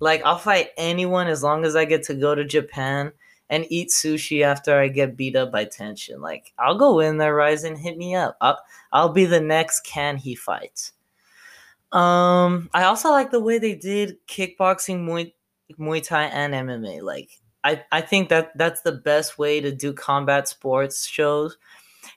Like, 0.00 0.22
I'll 0.24 0.38
fight 0.38 0.70
anyone 0.76 1.28
as 1.28 1.42
long 1.42 1.64
as 1.64 1.76
I 1.76 1.84
get 1.84 2.02
to 2.04 2.14
go 2.14 2.34
to 2.34 2.44
Japan 2.44 3.12
and 3.48 3.64
eat 3.70 3.88
sushi 3.90 4.42
after 4.42 4.78
I 4.78 4.88
get 4.88 5.16
beat 5.16 5.36
up 5.36 5.52
by 5.52 5.64
Tenshin. 5.64 6.20
Like, 6.20 6.52
I'll 6.58 6.76
go 6.76 7.00
in 7.00 7.16
there, 7.18 7.34
rise 7.34 7.64
and 7.64 7.78
hit 7.78 7.96
me 7.96 8.14
up. 8.14 8.36
I'll 8.40 8.58
I'll 8.92 9.08
be 9.12 9.24
the 9.24 9.40
next 9.40 9.80
can 9.82 10.16
he 10.16 10.34
fight. 10.34 10.90
Um, 11.92 12.68
I 12.74 12.84
also 12.84 13.10
like 13.10 13.30
the 13.30 13.40
way 13.40 13.58
they 13.58 13.74
did 13.74 14.18
kickboxing, 14.26 15.06
Muay, 15.06 15.32
Muay 15.78 16.02
Thai, 16.02 16.24
and 16.24 16.54
MMA. 16.54 17.02
Like, 17.02 17.30
I, 17.62 17.82
I 17.90 18.00
think 18.00 18.28
that 18.28 18.56
that's 18.56 18.82
the 18.82 18.92
best 18.92 19.38
way 19.38 19.60
to 19.60 19.72
do 19.72 19.92
combat 19.92 20.48
sports 20.48 21.06
shows. 21.06 21.56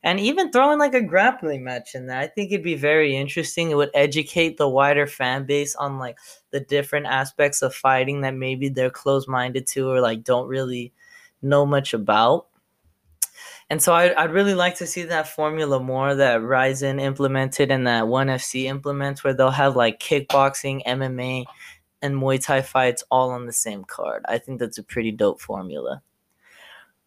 And 0.04 0.20
even 0.20 0.52
throwing 0.52 0.80
like 0.80 0.94
a 0.94 1.02
grappling 1.02 1.64
match 1.64 1.96
in 1.96 2.08
there, 2.08 2.20
I 2.20 2.28
think 2.28 2.52
it'd 2.52 2.64
be 2.64 2.76
very 2.76 3.16
interesting. 3.16 3.72
It 3.72 3.76
would 3.76 3.92
educate 3.94 4.58
the 4.58 4.68
wider 4.68 5.08
fan 5.08 5.46
base 5.46 5.76
on 5.76 5.98
like 5.98 6.18
the 6.52 6.60
different 6.60 7.06
aspects 7.06 7.62
of 7.62 7.74
fighting 7.74 8.22
that 8.22 8.36
maybe 8.36 8.70
they're 8.70 8.90
closed 8.90 9.30
minded 9.30 9.66
to 9.68 9.90
or 9.90 10.02
like 10.02 10.24
don't 10.24 10.48
really 10.48 10.94
know 11.42 11.66
much 11.66 11.94
about. 11.94 12.48
And 13.70 13.82
so 13.82 13.94
I, 13.94 14.26
would 14.26 14.34
really 14.34 14.54
like 14.54 14.78
to 14.78 14.88
see 14.88 15.04
that 15.04 15.28
formula 15.28 15.80
more 15.80 16.16
that 16.16 16.42
Rizin 16.42 17.00
implemented 17.00 17.70
and 17.70 17.86
that 17.86 18.08
ONE 18.08 18.28
FC 18.28 18.64
implements, 18.64 19.24
where 19.24 19.34
they'll 19.34 19.52
have 19.52 19.76
like 19.76 20.00
kickboxing, 20.00 20.86
MMA, 20.86 21.44
and 22.02 22.16
Muay 22.16 22.44
Thai 22.44 22.62
fights 22.62 23.04
all 23.10 23.32
on 23.32 23.46
the 23.46 23.54
same 23.54 23.84
card. 23.84 24.24
I 24.28 24.38
think 24.38 24.60
that's 24.60 24.78
a 24.78 24.84
pretty 24.84 25.12
dope 25.12 25.42
formula. 25.42 26.02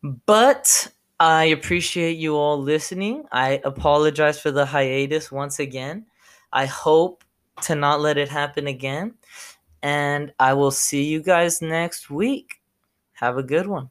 But 0.02 0.88
I 1.18 1.44
appreciate 1.44 2.16
you 2.16 2.36
all 2.36 2.60
listening. 2.60 3.24
I 3.30 3.60
apologize 3.64 4.40
for 4.40 4.50
the 4.50 4.66
hiatus 4.66 5.30
once 5.30 5.58
again. 5.58 6.06
I 6.52 6.66
hope 6.66 7.24
to 7.62 7.74
not 7.74 8.00
let 8.00 8.16
it 8.16 8.28
happen 8.28 8.66
again. 8.66 9.14
And 9.82 10.32
I 10.38 10.54
will 10.54 10.70
see 10.70 11.04
you 11.04 11.22
guys 11.22 11.62
next 11.62 12.10
week. 12.10 12.60
Have 13.12 13.36
a 13.36 13.42
good 13.42 13.66
one. 13.66 13.90